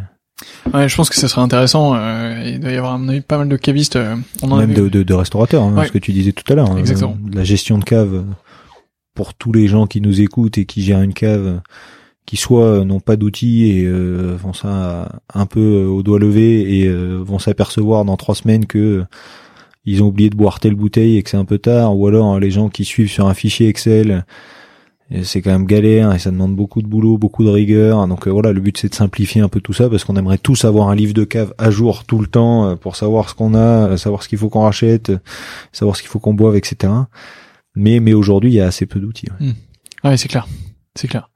[0.73, 1.95] Ouais, je pense que ce serait intéressant.
[1.95, 3.95] Euh, il doit y avoir pas mal de cavistes.
[3.95, 6.55] Euh, on en Même de, de, de, restaurateurs, hein, ce que tu disais tout à
[6.55, 6.71] l'heure.
[6.71, 7.17] Hein, Exactement.
[7.33, 8.23] la gestion de cave
[9.15, 11.61] pour tous les gens qui nous écoutent et qui gèrent une cave,
[12.27, 16.88] qui soit n'ont pas d'outils et euh, font ça un peu au doigt levé et
[16.88, 19.03] euh, vont s'apercevoir dans trois semaines que
[19.85, 22.39] ils ont oublié de boire telle bouteille et que c'est un peu tard, ou alors
[22.39, 24.25] les gens qui suivent sur un fichier Excel
[25.24, 28.05] c'est quand même galère et ça demande beaucoup de boulot, beaucoup de rigueur.
[28.08, 30.38] Donc euh, voilà, le but c'est de simplifier un peu tout ça parce qu'on aimerait
[30.38, 33.36] tous avoir un livre de cave à jour tout le temps euh, pour savoir ce
[33.36, 35.12] qu'on a, euh, savoir ce qu'il faut qu'on rachète,
[35.72, 36.91] savoir ce qu'il faut qu'on boive, etc.
[37.76, 39.28] Mais mais aujourd'hui il y a assez peu d'outils.
[39.39, 40.47] Ouais, ouais c'est clair,
[40.95, 41.30] c'est clair.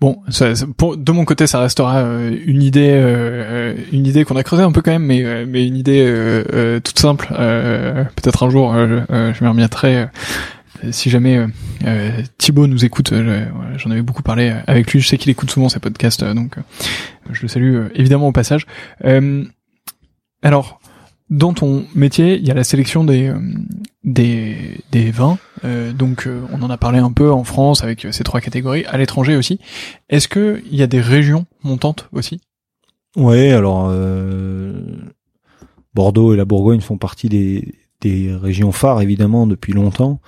[0.00, 4.62] Bon, ça, pour, de mon côté, ça restera une idée, une idée qu'on a creusée
[4.62, 6.06] un peu quand même, mais mais une idée
[6.84, 7.26] toute simple.
[7.26, 10.06] Peut-être un jour, je m'y remettrai
[10.90, 11.46] si jamais euh,
[11.84, 15.50] euh, Thibaut nous écoute, euh, j'en avais beaucoup parlé avec lui, je sais qu'il écoute
[15.50, 16.56] souvent ces podcasts, donc
[17.30, 18.66] je le salue évidemment au passage.
[20.42, 20.80] alors,
[21.30, 23.32] dans ton métier, il y a la sélection des
[24.04, 25.38] des, des vins,
[25.94, 29.36] donc on en a parlé un peu en France avec ces trois catégories, à l'étranger
[29.36, 29.60] aussi.
[30.08, 32.40] Est-ce que il y a des régions montantes aussi?
[33.16, 33.92] Ouais, alors
[35.94, 40.20] Bordeaux et la Bourgogne font partie des des régions phares évidemment depuis longtemps.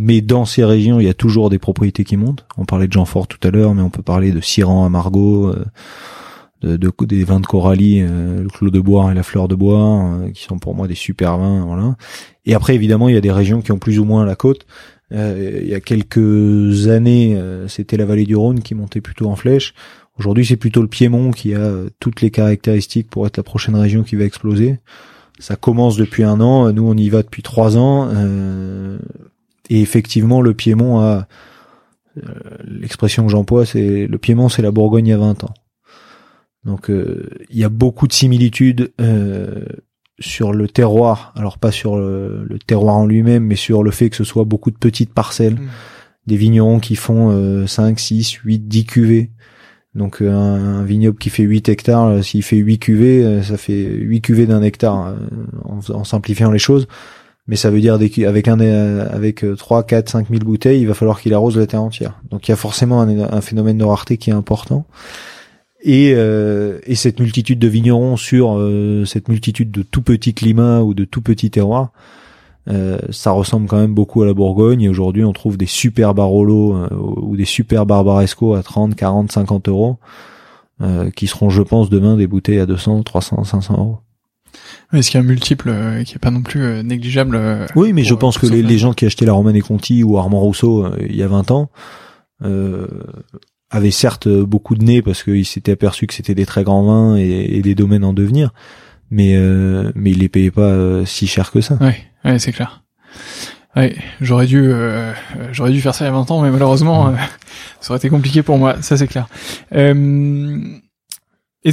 [0.00, 2.46] Mais dans ces régions, il y a toujours des propriétés qui montent.
[2.56, 5.48] On parlait de Jeanfort tout à l'heure, mais on peut parler de Siran à Margot,
[5.48, 5.64] euh,
[6.62, 9.56] de, de, des vins de Coralie, euh, le Clos de Bois et la Fleur de
[9.56, 11.64] Bois, euh, qui sont pour moi des super vins.
[11.64, 11.96] Voilà.
[12.46, 14.66] Et après, évidemment, il y a des régions qui ont plus ou moins la côte.
[15.10, 17.36] il y a quelques années,
[17.66, 19.74] c'était la vallée du Rhône qui montait plutôt en flèche.
[20.16, 24.04] Aujourd'hui, c'est plutôt le Piémont qui a toutes les caractéristiques pour être la prochaine région
[24.04, 24.78] qui va exploser.
[25.40, 26.72] Ça commence depuis un an.
[26.72, 28.08] Nous, on y va depuis trois ans.
[29.70, 31.26] Et effectivement, le Piémont a
[32.18, 32.22] euh,
[32.64, 35.54] l'expression que j'emploie, c'est le Piémont, c'est la Bourgogne il y a 20 ans.
[36.64, 39.64] Donc euh, il y a beaucoup de similitudes euh,
[40.18, 44.16] sur le terroir, alors pas sur le, terroir en lui-même, mais sur le fait que
[44.16, 45.68] ce soit beaucoup de petites parcelles, mmh.
[46.26, 49.30] des vignerons qui font 5, 6, 8, 10 cuvées.
[49.94, 54.46] Donc un, vignoble qui fait 8 hectares, s'il fait 8 cuvées, ça fait 8 cuvées
[54.46, 55.14] d'un hectare,
[55.64, 56.88] en, simplifiant les choses
[57.48, 61.20] mais ça veut dire avec un avec 3 4 5 000 bouteilles, il va falloir
[61.20, 62.20] qu'il arrose la terre entière.
[62.30, 64.86] Donc il y a forcément un, phénomène de rareté qui est important.
[65.80, 70.82] Et, euh, et cette multitude de vignerons sur euh, cette multitude de tout petits climats
[70.82, 71.92] ou de tout petits terroirs,
[72.68, 74.82] euh, ça ressemble quand même beaucoup à la Bourgogne.
[74.82, 79.32] Et aujourd'hui, on trouve des super Barolo euh, ou des super Barbaresco à 30, 40,
[79.32, 79.98] 50 euros,
[80.80, 83.98] euh, qui seront, je pense, demain des bouteilles à 200, 300, 500 euros.
[84.92, 87.66] Est-ce qu'il y a un multiple euh, qui est pas non plus euh, négligeable euh,
[87.76, 90.86] Oui, mais je pense que les, gens qui achetaient la Romanée Conti ou Armand Rousseau
[91.00, 91.70] il y a 20 ans
[93.70, 97.16] avaient certes beaucoup de nez parce qu'ils s'étaient aperçus que c'était des très grands vins
[97.16, 98.52] et, des domaines en devenir,
[99.10, 99.36] mais
[99.94, 101.76] mais ils les payaient pas si cher que ça.
[101.80, 101.92] Oui,
[102.24, 102.84] ouais, c'est clair.
[103.76, 104.72] Ouais, j'aurais dû
[105.52, 107.12] j'aurais dû faire ça il y a 20 ans, mais malheureusement
[107.80, 109.28] ça aurait été compliqué pour moi, ça c'est clair.
[109.72, 110.80] Est-ce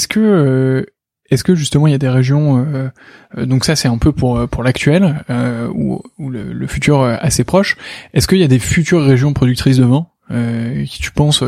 [0.07, 0.85] que
[1.29, 2.89] est-ce que justement il y a des régions, euh,
[3.37, 5.23] euh, donc ça c'est un peu pour euh, pour l'actuel
[5.73, 7.77] ou, ou le, futur assez proche.
[8.13, 10.07] Est-ce qu'il y a des futures régions productrices de vin
[10.85, 11.43] qui tu penses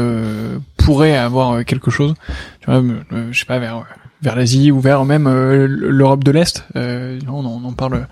[0.78, 2.14] pourraient avoir quelque chose?
[2.62, 2.84] Tu vois,
[3.32, 3.86] je sais pas vers
[4.22, 6.66] vers l'Asie ou vers même l'Europe de l'Est.
[6.76, 8.08] on, on en parle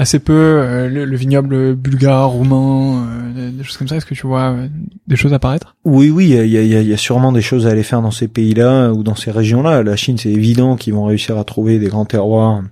[0.00, 3.96] assez peu euh, le, vignoble bulgare, roumain, euh, des choses comme ça.
[3.96, 4.68] Est-ce que tu vois euh,
[5.06, 5.76] des choses apparaître?
[5.84, 8.26] Oui, oui, il y a, y a, sûrement des choses à aller faire dans ces
[8.26, 9.82] pays-là ou dans ces régions-là.
[9.82, 12.62] La Chine, c'est évident qu'ils vont réussir à trouver des grands terroirs.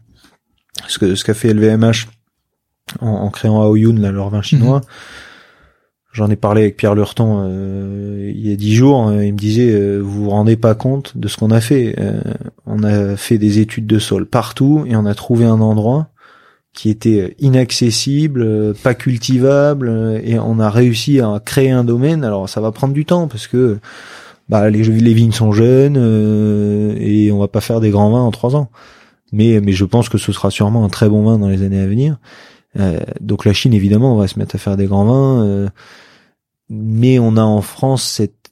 [0.87, 2.07] Ce que ce qu'a fait LVMH
[3.01, 4.79] en, en créant Aoyun, là, leur vin chinois.
[4.79, 4.87] Mhm.
[6.12, 9.12] J'en ai parlé avec Pierre Lurton il y a dix jours.
[9.12, 11.95] il me disait, vous vous rendez pas compte de ce qu'on a fait.
[12.66, 16.09] on a fait des études de sol partout et on a trouvé un endroit
[16.79, 22.22] qui était inaccessible, euh, pas cultivable, euh, et on a réussi à créer un domaine.
[22.22, 23.81] Alors ça va prendre du temps parce que
[24.49, 28.31] bah, les, vignes sont jeunes euh, et on va pas faire des grands vins en
[28.31, 28.70] trois ans.
[29.33, 31.81] Mais, mais je pense que ce sera sûrement un très bon vin dans les années
[31.81, 32.18] à venir.
[33.20, 35.68] donc la Chine, évidemment, on va se mettre à faire des grands vins.
[36.70, 38.47] mais on a en France cette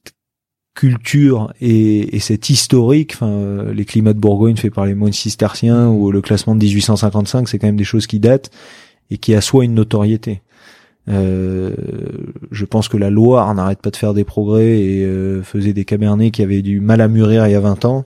[0.76, 5.88] culture et, et cet historique, enfin les climats de Bourgogne faits par les moines cisterciens
[5.88, 8.50] ou le classement de 1855, c'est quand même des choses qui datent
[9.10, 10.42] et qui assoient une notoriété.
[11.08, 11.72] Euh,
[12.50, 15.84] je pense que la Loire n'arrête pas de faire des progrès et euh, faisait des
[15.84, 18.04] cabernets qui avaient du mal à mûrir il y a 20 ans.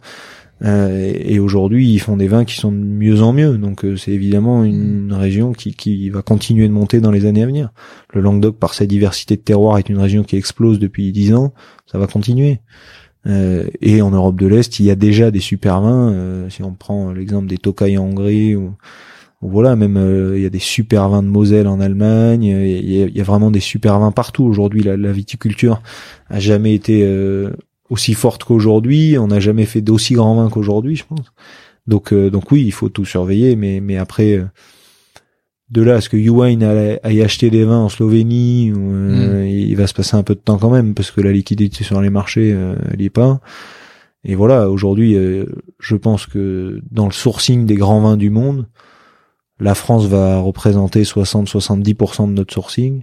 [0.63, 3.57] Euh, et aujourd'hui, ils font des vins qui sont de mieux en mieux.
[3.57, 7.43] Donc, euh, c'est évidemment une région qui, qui va continuer de monter dans les années
[7.43, 7.71] à venir.
[8.13, 11.55] Le Languedoc, par sa diversité de terroirs, est une région qui explose depuis dix ans.
[11.87, 12.61] Ça va continuer.
[13.27, 16.13] Euh, et en Europe de l'Est, il y a déjà des super vins.
[16.13, 18.75] Euh, si on prend l'exemple des Tokai en Hongrie, ou,
[19.43, 19.97] voilà, même
[20.37, 22.43] il y a des super vins de Moselle en Allemagne.
[22.45, 24.83] Il y a, vraiment des super vins partout aujourd'hui.
[24.83, 25.81] La, la, viticulture
[26.29, 27.03] a jamais été
[27.91, 29.19] aussi forte qu'aujourd'hui.
[29.19, 31.33] On n'a jamais fait d'aussi grands vins qu'aujourd'hui, je pense.
[31.87, 34.45] Donc, euh, donc oui, il faut tout surveiller, mais, mais après, euh,
[35.71, 39.47] de là à ce que Uwine aille acheter des vins en Slovénie, euh, mm.
[39.47, 42.01] il va se passer un peu de temps quand même, parce que la liquidité sur
[42.01, 42.51] les marchés,
[42.93, 43.41] elle y est pas.
[44.25, 45.17] Et voilà, aujourd'hui,
[45.79, 48.67] je pense que dans le sourcing des grands vins du monde,
[49.59, 53.03] la France va représenter 60-70% de notre sourcing.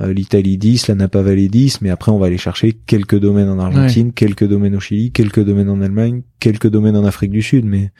[0.00, 3.48] Euh, l'Italie 10, la Napa Valley 10, mais après on va aller chercher quelques domaines
[3.48, 7.42] en Argentine, quelques domaines au Chili, quelques domaines en Allemagne, quelques domaines en Afrique du
[7.42, 7.92] Sud, mais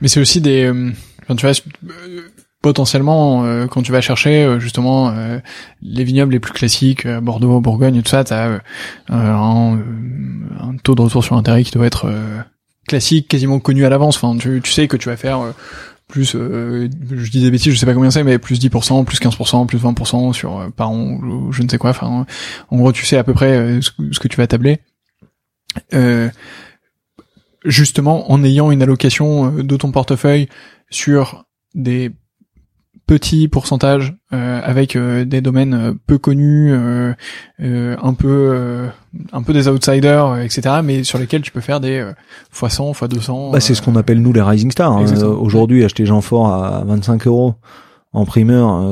[0.00, 0.90] mais c'est aussi des euh,
[1.36, 2.20] tu vois euh,
[2.62, 5.14] potentiellement quand tu vas chercher justement
[5.80, 8.58] les vignobles les plus classiques Bordeaux Bourgogne tout ça t'as
[9.08, 12.12] un, un taux de retour sur intérêt qui doit être
[12.88, 14.16] classique quasiment connu à l'avance.
[14.16, 15.54] Enfin tu, tu sais que tu vas faire
[16.08, 19.20] plus euh, je dis des bêtises je sais pas combien c'est mais plus 10% plus
[19.20, 21.20] 15% plus 20% sur euh, par an
[21.52, 21.90] je ne sais quoi.
[21.90, 22.26] Enfin
[22.70, 24.80] en gros tu sais à peu près euh, ce, que tu vas tabler.
[27.64, 30.48] Justement en ayant une allocation de ton portefeuille
[30.90, 31.44] sur
[31.74, 32.10] des
[33.08, 38.88] petit pourcentage euh, avec euh, des domaines euh, peu connus, un peu
[39.32, 40.76] un peu des outsiders, etc.
[40.84, 42.06] Mais sur lesquels tu peux faire des
[42.52, 43.50] x 100, x 200.
[43.50, 44.92] Bah, c'est ce qu'on appelle nous les rising stars.
[44.92, 45.24] Hein.
[45.24, 47.54] Aujourd'hui, acheter Jean Fort à 25 euros
[48.12, 48.86] en primeur,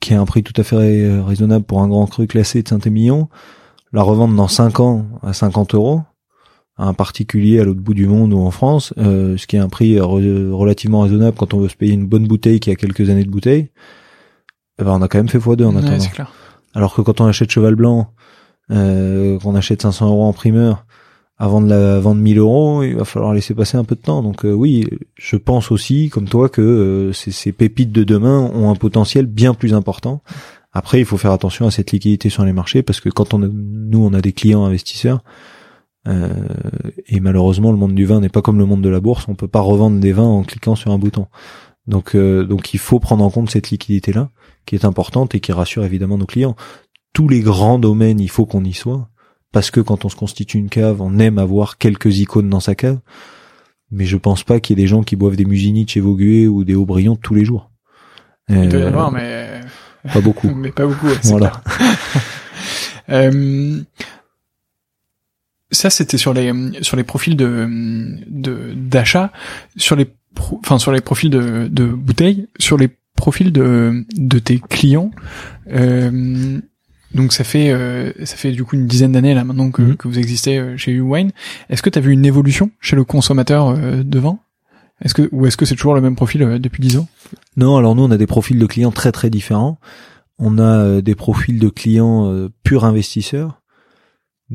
[0.00, 3.28] qui est un prix tout à fait raisonnable pour un grand cru classé de Saint-Émilion,
[3.92, 6.02] la revendre dans 5 ans à 50 euros
[6.76, 9.68] un particulier à l'autre bout du monde ou en France, euh, ce qui est un
[9.68, 13.24] prix relativement raisonnable quand on veut se payer une bonne bouteille qui a quelques années
[13.24, 13.70] de bouteille,
[14.80, 16.04] eh ben on a quand même fait x2 en attendant.
[16.74, 18.12] Alors que quand on achète Cheval Blanc,
[18.70, 20.84] euh, qu'on achète 500 euros en primeur,
[21.38, 24.22] avant de la vendre 1000 euros, il va falloir laisser passer un peu de temps.
[24.22, 28.38] Donc euh, oui, je pense aussi, comme toi, que euh, ces, ces, pépites de demain
[28.40, 30.22] ont un potentiel bien plus important.
[30.72, 33.38] Après, il faut faire attention à cette liquidité sur les marchés parce que quand on
[33.38, 35.22] nous on a des clients investisseurs,
[36.06, 36.30] euh,
[37.06, 39.26] et malheureusement, le monde du vin n'est pas comme le monde de la bourse.
[39.28, 41.26] On peut pas revendre des vins en cliquant sur un bouton.
[41.86, 44.30] Donc, euh, donc il faut prendre en compte cette liquidité-là,
[44.66, 46.56] qui est importante et qui rassure évidemment nos clients.
[47.12, 49.08] Tous les grands domaines, il faut qu'on y soit,
[49.52, 52.74] parce que quand on se constitue une cave, on aime avoir quelques icônes dans sa
[52.74, 52.98] cave.
[53.90, 56.46] Mais je pense pas qu'il y ait des gens qui boivent des Musigny chez Vauguet
[56.46, 57.70] ou des Hauts-Brillants tous les jours.
[58.48, 59.60] Il doit y avoir, mais
[60.12, 60.50] pas beaucoup.
[60.56, 61.06] mais pas beaucoup.
[61.24, 61.52] voilà.
[63.10, 63.80] euh,
[65.84, 67.68] ça c'était sur les sur les profils de
[68.26, 69.32] de d'achat,
[69.76, 70.06] sur les
[70.38, 75.10] enfin sur les profils de de bouteilles, sur les profils de de tes clients.
[75.70, 76.58] Euh,
[77.12, 79.96] donc ça fait euh, ça fait du coup une dizaine d'années là maintenant que, mhm.
[79.96, 81.32] que vous existez euh, chez Uwine.
[81.68, 84.38] Est-ce que tu as vu une évolution chez le consommateur euh, de vin?
[85.02, 87.08] Est-ce que ou est-ce que c'est toujours le même profil depuis dix ans?
[87.58, 89.78] Non, alors nous on a des profils de clients très très différents.
[90.38, 93.60] On a des profils de clients purs investisseurs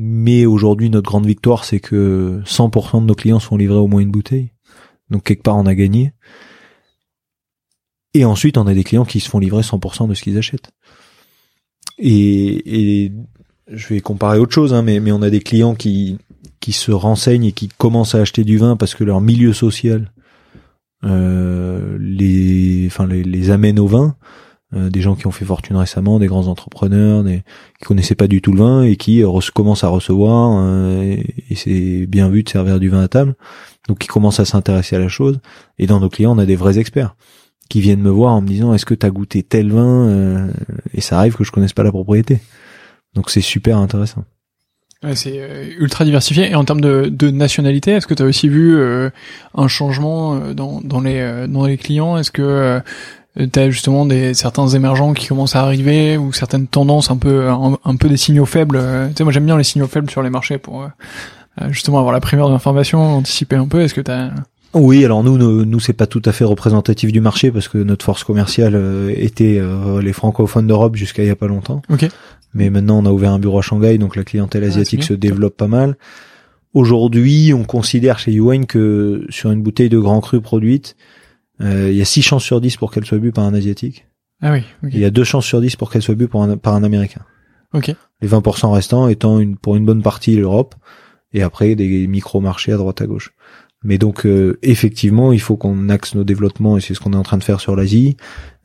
[0.02, 4.00] mais aujourd'hui, notre grande victoire, c'est que 100% de nos clients sont livrés au moins
[4.00, 4.50] une bouteille.
[5.10, 6.14] Donc quelque part, on a gagné.
[8.14, 10.70] Et ensuite, on a des clients qui se font livrer 100% de ce qu'ils achètent.
[11.98, 13.12] Et, et,
[13.68, 16.16] je vais comparer autre chose, hein, mais, mais on a des clients qui,
[16.60, 20.10] qui se renseignent et qui commencent à acheter du vin parce que leur milieu social
[21.04, 24.16] euh, les, enfin les, les amène au vin.
[24.72, 27.42] Euh, des gens qui ont fait fortune récemment, des grands entrepreneurs, des
[27.80, 31.16] qui connaissaient pas du tout le vin et qui euh, commencent à recevoir euh,
[31.50, 33.34] et, c'est bien vu de servir du vin à table.
[33.88, 35.40] Donc qui commencent à s'intéresser à la chose.
[35.78, 37.16] Et dans nos clients, on a des vrais experts
[37.68, 40.48] qui viennent me voir en me disant est-ce que tu as goûté tel vin
[40.92, 42.40] et ça arrive que je connaisse pas la propriété.
[43.14, 44.24] Donc c'est super intéressant.
[45.04, 46.50] Ouais, c'est ultra diversifié.
[46.50, 48.76] Et en termes de, de nationalité, est-ce que tu as aussi vu
[49.54, 52.18] un changement dans, dans, les, dans les clients?
[52.18, 52.80] Est-ce que euh,
[53.52, 57.96] t'as justement des certains émergents qui commencent à arriver ou certaines tendances un peu un,
[57.96, 58.76] peu des signaux faibles.
[58.80, 60.88] Euh, tu sais, moi j'aime bien les signaux faibles sur les marchés pour euh,
[61.70, 63.82] justement avoir la primeur d'information, anticiper un peu.
[63.82, 64.30] Est-ce que t'as
[64.72, 67.78] oui, alors nous, nous, nous c'est pas tout à fait représentatif du marché parce que
[67.78, 68.80] notre force commerciale
[69.16, 69.60] était
[70.00, 71.82] les francophones d'Europe jusqu'à il y a pas longtemps.
[71.90, 72.08] Ok.
[72.54, 75.14] Mais maintenant, on a ouvert un bureau à Shanghai, donc la clientèle ah, asiatique se
[75.14, 75.96] développe pas mal.
[76.72, 81.19] Aujourd'hui, on considère chez Yuan que sur une bouteille de grand cru produite, euh,
[81.60, 84.06] il y a 6 chances sur 10 pour qu'elle soit bue par un asiatique.
[84.42, 84.62] Ah oui.
[84.90, 86.82] Il y a 2 chances sur 10 pour qu'elle soit bue par un, par un
[86.82, 87.22] américain.
[87.72, 87.94] Ok.
[88.22, 90.74] Les 20% restants étant une, pour une bonne partie l'Europe
[91.32, 93.32] et après des micro marchés à droite à gauche.
[93.82, 97.16] Mais donc euh, effectivement, il faut qu'on axe nos développements et c'est ce qu'on est
[97.16, 98.16] en train de faire sur l'Asie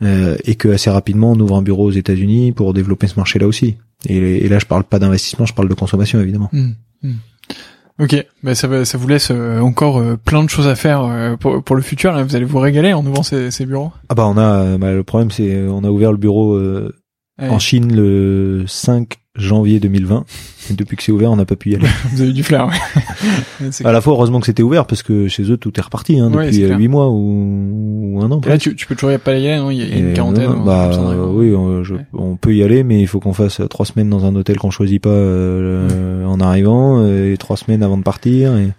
[0.02, 3.40] euh, et que assez rapidement on ouvre un bureau aux États-Unis pour développer ce marché
[3.40, 3.78] là aussi.
[4.08, 6.50] Et, là, je parle pas d'investissement, je parle de consommation évidemment.
[6.52, 6.72] Hmm,
[7.02, 7.14] hmm.
[8.00, 11.76] Ok, bah ça, ça vous laisse euh, encore plein de choses à faire pour, pour,
[11.76, 12.12] le futur.
[12.26, 13.92] Vous allez vous régaler en ouvrant ces, ces bureaux.
[14.10, 16.60] Ah bah on a, bah, le problème c'est on a ouvert le bureau
[17.40, 20.26] en Chine le 5 janvier 2020.
[20.70, 21.88] Et depuis que c'est ouvert, on n'a pas pu y aller.
[22.14, 23.70] Vous avez du flair, ouais.
[23.84, 26.30] à la fois, heureusement que c'était ouvert parce que chez eux, tout est reparti hein,
[26.30, 28.42] depuis ouais, 8 mois ou, un an.
[28.46, 30.64] là, tu, tu, peux toujours y pas y aller, non Il y a, une quarantaine.
[30.66, 30.92] bah,
[31.30, 31.84] oui, on,
[32.14, 34.72] on, peut y aller, mais il faut qu'on fasse trois semaines dans un hôtel qu'on
[34.72, 38.56] choisit pas euh, en arrivant et trois semaines avant de partir.
[38.58, 38.70] Et...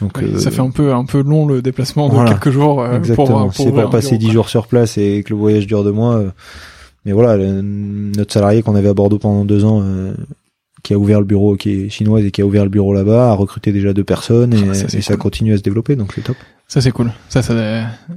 [0.00, 2.82] Donc, euh, ça fait un peu un peu long le déplacement de quelques jours.
[2.82, 3.50] Euh, Exactement.
[3.50, 6.14] c'est pour passer dix jours sur place et que le voyage dure deux mois.
[6.14, 6.30] Euh,
[7.08, 10.12] mais voilà, notre salarié qu'on avait à Bordeaux pendant deux ans, euh,
[10.82, 13.30] qui a ouvert le bureau, qui est chinoise et qui a ouvert le bureau là-bas,
[13.30, 16.36] a recruté déjà deux personnes et, ah, ça, continue à se développer, donc c'est top.
[16.66, 17.10] Ça c'est cool.
[17.30, 17.54] Ça, ça.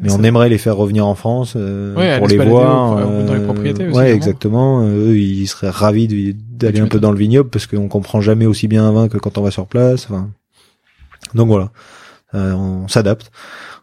[0.02, 2.98] Mais on aimerait les faire revenir en France euh, pour les voir.
[2.98, 4.86] Euh, dans les propriétés aussi, ouais, exactement.
[4.86, 8.68] eux, ils seraient ravis d'aller un peu dans le vignoble parce qu'on comprend jamais aussi
[8.68, 10.06] bien un vin que quand on va sur place.
[10.10, 10.30] Enfin,
[11.34, 11.72] donc voilà,
[12.34, 13.32] on s'adapte.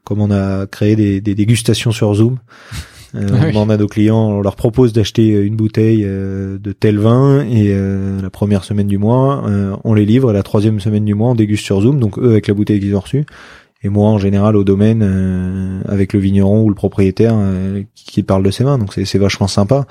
[0.04, 2.38] Comme on a créé des, des dégustations sur Zoom.
[3.14, 6.72] Euh, ah on demande à nos clients, on leur propose d'acheter une bouteille euh, de
[6.72, 9.44] tel vin et euh, la première semaine du mois,
[9.84, 10.30] on les livre.
[10.30, 12.80] Et la troisième semaine du mois, on déguste sur Zoom, donc eux avec la bouteille
[12.80, 13.24] qu'ils ont reçue.
[13.82, 17.36] Et moi, en général, au domaine, avec le vigneron ou le propriétaire
[17.94, 18.78] qui parle de ses vins.
[18.78, 19.86] Donc c'est vachement sympa.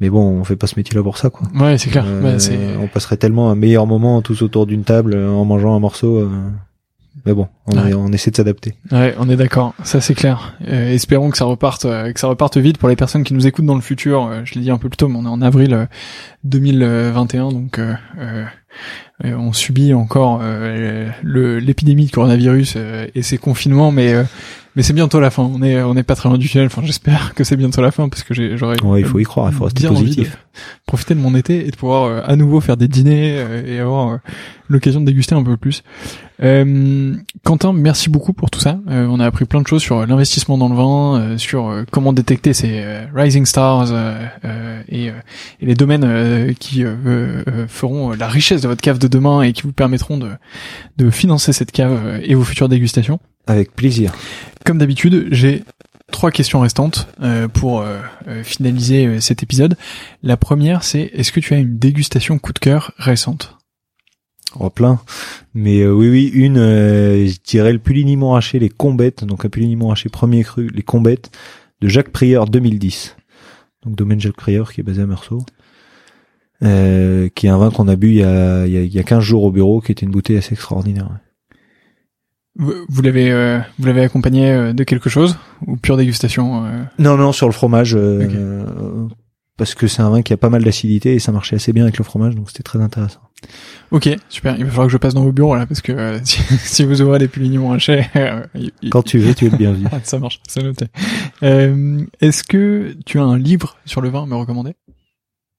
[0.00, 1.46] Mais bon, on fait pas ce métier-là pour ça, quoi.
[1.54, 2.04] Ouais, c'est clair.
[2.22, 2.36] Bah,
[2.80, 6.28] on passerait tellement un meilleur moment tous autour d'une table en mangeant un morceau.
[7.24, 8.74] Mais bon, on, on essaie de s'adapter.
[8.90, 9.74] Ouais, on est d'accord.
[9.84, 10.56] Ça c'est clair.
[10.66, 13.46] Euh, espérons que ça reparte, euh, que ça reparte vite pour les personnes qui nous
[13.46, 14.26] écoutent dans le futur.
[14.26, 15.88] Euh, je l'ai dit un peu plus tôt, mais on est en avril
[16.44, 17.80] 2021, donc
[19.24, 20.42] on subit encore
[21.22, 22.76] l'épidémie de coronavirus
[23.14, 24.14] et ses confinements, mais
[24.74, 25.42] mais c'est bientôt la fin.
[25.42, 26.66] On est on est pas très loin du tunnel.
[26.66, 28.82] Enfin, j'espère que c'est bientôt la fin parce que j'aurais.
[28.82, 29.50] Ouais, il faut y croire.
[29.50, 30.38] Il faut rester positif.
[30.86, 33.80] profiter de mon été et de pouvoir euh, à nouveau faire des dîners euh, et
[33.80, 34.16] avoir euh,
[34.68, 35.82] l'occasion de déguster un peu plus.
[37.44, 38.80] Quentin, merci beaucoup pour tout ça.
[38.88, 42.84] on a appris plein de choses sur l'investissement dans le vin, sur comment détecter ces
[43.14, 43.92] rising stars
[44.88, 45.12] et, et,
[45.60, 46.84] les domaines qui
[47.68, 50.30] feront la richesse de votre cave de demain et qui vous permettront de
[50.96, 53.20] de financer cette cave et vos futures dégustations.
[53.46, 54.12] Avec plaisir.
[54.64, 55.64] Comme d'habitude, j'ai
[56.12, 59.76] trois questions restantes euh, pour euh, euh, finaliser cet épisode.
[60.22, 63.56] La première, c'est est-ce que tu as une dégustation coup de cœur récente?
[64.60, 65.00] Oh, plein.
[65.54, 70.10] Mais oui, oui, une, je dirais le Puligny Montrachet, les Combettes, donc un Puligny Montrachet
[70.10, 71.30] premier cru, les Combettes,
[71.80, 73.16] de Jacques Prieur 2010.
[73.84, 75.44] Donc domaine Jacques Prieur qui est basé à Meursault.
[76.60, 79.44] qui est un vin qu'on a bu il y a, il y a, 15 jours
[79.44, 81.08] au bureau, qui était une bouteille assez extraordinaire.
[82.56, 86.82] Vous l'avez euh, vous l'avez accompagné euh, de quelque chose ou pure dégustation euh?
[86.98, 87.96] Non non sur le fromage
[89.56, 91.84] parce que c'est un vin qui a pas mal d'acidité et ça marchait assez bien
[91.84, 93.20] avec le fromage donc c'était très intéressant.
[93.90, 96.84] Ok super il va falloir que je passe dans vos bureaux là parce que si,
[96.84, 98.10] vous ouvrez des puligny chais
[98.90, 99.86] quand tu veux tu es le bienvenu.
[100.02, 100.86] ça marche c'est noté.
[101.40, 104.74] Est-ce que tu as un livre sur le vin à me recommander?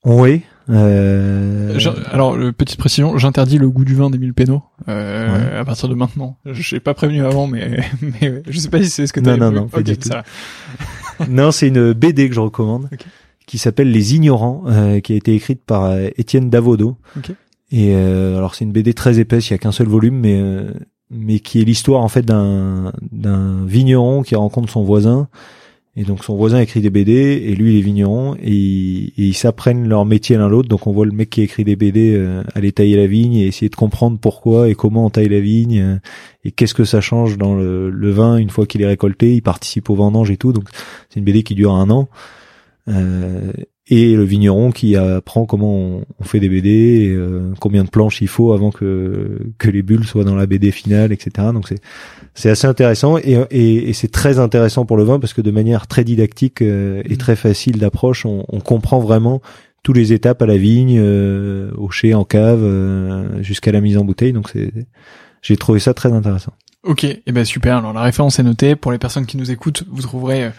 [0.05, 1.77] Oui euh...
[2.11, 6.37] Alors, petite précision, j'interdis le goût du vin d'Émile Pénaud euh, à partir de maintenant.
[6.45, 9.25] Je n'ai pas prévenu avant, mais, mais je sais pas si c'est ce que tu
[9.25, 10.23] Non, non, non, ça.
[11.29, 12.89] non, c'est une BD que je recommande,
[13.45, 16.97] qui s'appelle Les Ignorants, euh, qui a été écrite par euh, Étienne Davodo.
[17.71, 20.41] Et euh, alors, c'est une BD très épaisse, il y a qu'un seul volume, mais
[21.15, 25.27] mais qui est l'histoire en fait d'un d'un vigneron qui rencontre son voisin
[25.95, 29.87] et donc son voisin écrit des BD et lui il est vigneron et, ils s'apprennent
[29.87, 30.67] leur métier l'un l'autre.
[30.67, 33.45] Donc on voit le mec qui écrit des BD euh, aller tailler la vigne et
[33.45, 35.95] essayer de comprendre pourquoi et comment on taille la vigne euh,
[36.43, 39.35] et qu'est-ce que ça change dans le, le vin une fois qu'il est récolté.
[39.35, 40.51] Il participe au vendange et tout.
[40.51, 40.67] Donc
[41.09, 42.09] c'est une BD qui dure un an.
[42.87, 43.51] Euh,
[43.87, 48.29] et le vigneron qui apprend comment on, fait des BD, euh, combien de planches il
[48.29, 51.49] faut avant que que les bulles soient dans la BD finale, etc.
[51.53, 51.81] Donc c'est
[52.33, 55.51] c'est assez intéressant et, et, et c'est très intéressant pour le vin parce que de
[55.51, 57.17] manière très didactique euh, et mmh.
[57.17, 59.41] très facile d'approche, on, on, comprend vraiment
[59.83, 63.97] toutes les étapes à la vigne, euh, au chai, en cave, euh, jusqu'à la mise
[63.97, 64.33] en bouteille.
[64.33, 64.71] Donc c'est
[65.41, 66.53] j'ai trouvé ça très intéressant.
[66.83, 67.77] Ok, et eh ben super.
[67.77, 68.75] Alors la référence est notée.
[68.75, 70.49] Pour les personnes qui nous écoutent, vous trouverez euh,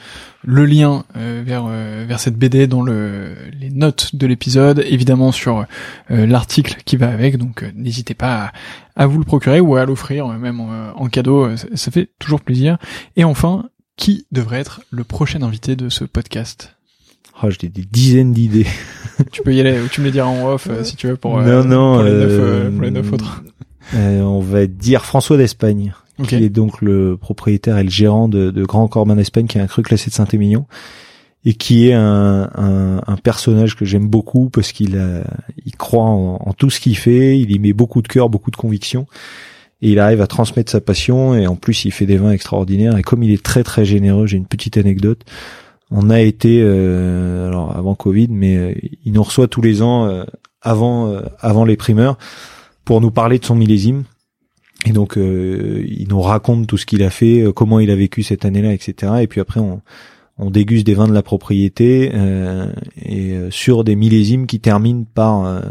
[0.42, 5.32] le lien euh, vers euh, vers cette BD dans le les notes de l'épisode, évidemment
[5.32, 5.66] sur
[6.08, 7.36] l'article qui va avec.
[7.36, 8.52] Donc n'hésitez pas
[8.96, 11.54] à, vous le procurer ou à l'offrir même en, cadeau.
[11.56, 12.78] Ça, fait toujours plaisir.
[13.16, 16.74] Et enfin, qui devrait être le prochain invité de ce podcast?
[17.42, 18.66] Oh, j'ai des dizaines d'idées.
[19.30, 21.42] tu peux y aller, ou tu me les diras en off si tu veux pour,
[21.42, 23.42] non, non, pour les neuf, pour les neuf autres.
[23.92, 25.92] on va dire François d'Espagne,
[26.26, 29.60] qui est donc le propriétaire et le gérant de, de Grand Corbin d'Espagne, qui est
[29.60, 30.66] un cru classé de Saint-Émilion
[31.44, 34.98] et qui est un, un, un personnage que j'aime beaucoup parce qu'il
[35.66, 38.56] il croit en, tout ce qu'il fait, il y met beaucoup de cœur, beaucoup de
[38.56, 39.06] conviction
[39.82, 42.96] et il arrive à transmettre sa passion et en plus il fait des vins extraordinaires
[42.96, 45.22] et comme il est très très généreux, j'ai une petite anecdote.
[45.90, 50.06] On a été euh, alors avant Covid, mais euh, il nous reçoit tous les ans
[50.06, 50.24] euh,
[50.62, 52.16] avant avant les primeurs
[52.86, 54.04] pour nous parler de son millésime.
[54.84, 58.44] Et donc il nous raconte tout ce qu'il a fait, comment il a vécu cette
[58.44, 59.14] année-là, etc.
[59.20, 59.80] Et puis après on
[60.36, 62.12] on déguste des vins de la propriété
[63.02, 65.62] et sur des millésimes qui terminent par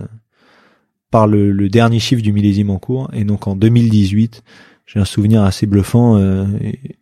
[1.13, 3.11] par le, dernier chiffre du millésime en cours.
[3.13, 4.43] Et donc en 2018,
[4.87, 6.17] j'ai un souvenir assez bluffant.
[6.17, 6.47] Euh,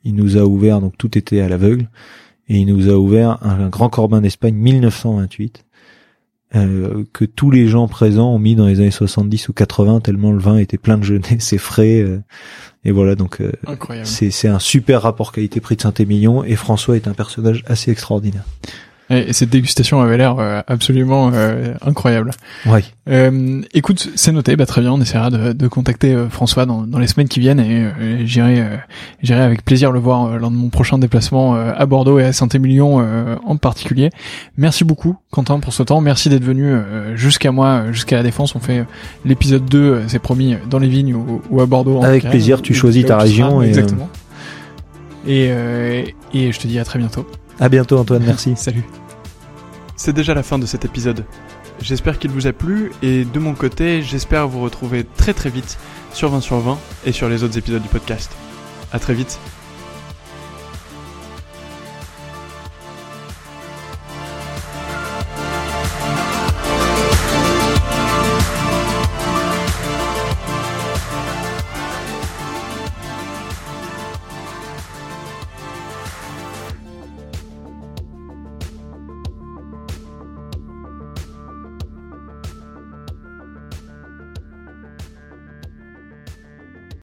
[0.03, 1.87] il nous a ouvert, donc tout était à l'aveugle,
[2.49, 5.63] et il nous a ouvert un, grand Corbin d'Espagne 1928.
[6.53, 10.33] Euh, que tous les gens présents ont mis dans les années 70 ou 80 tellement
[10.33, 12.21] le vin était plein de jeunesse et frais euh,
[12.83, 13.41] et voilà donc
[14.03, 18.43] c'est c'est un super rapport qualité-prix de Saint-Émilion et François est un personnage assez extraordinaire.
[19.11, 22.31] Et, cette dégustation avait l'air euh, absolument euh, incroyable.
[22.65, 22.83] Ouais.
[23.09, 24.55] Euh, écoute, c'est noté.
[24.55, 27.39] Bah, très bien, on essaiera de, de contacter euh, François dans, dans, les semaines qui
[27.39, 28.63] viennent et, j'irai,
[29.21, 33.03] j'irai avec plaisir le voir lors de mon prochain déplacement à Bordeaux et à Saint-Émilion
[33.45, 34.09] en particulier.
[34.57, 36.01] Merci beaucoup, Quentin, pour ce temps.
[36.01, 36.75] Merci d'être venu
[37.15, 38.55] jusqu'à moi, jusqu'à la Défense.
[38.55, 38.85] On fait
[39.25, 42.03] l'épisode 2, c'est promis, dans les vignes ou, à Bordeaux.
[42.03, 43.61] Avec plaisir, tu choisis ta région.
[43.61, 44.09] et exactement.
[45.27, 45.51] Et,
[46.33, 47.25] et je te dis à très bientôt.
[47.59, 48.53] À bientôt Antoine, merci.
[48.55, 48.83] Salut.
[50.03, 51.25] C'est déjà la fin de cet épisode.
[51.79, 55.77] J'espère qu'il vous a plu et de mon côté, j'espère vous retrouver très très vite
[56.11, 58.31] sur 20 sur 20 et sur les autres épisodes du podcast.
[58.91, 59.37] À très vite.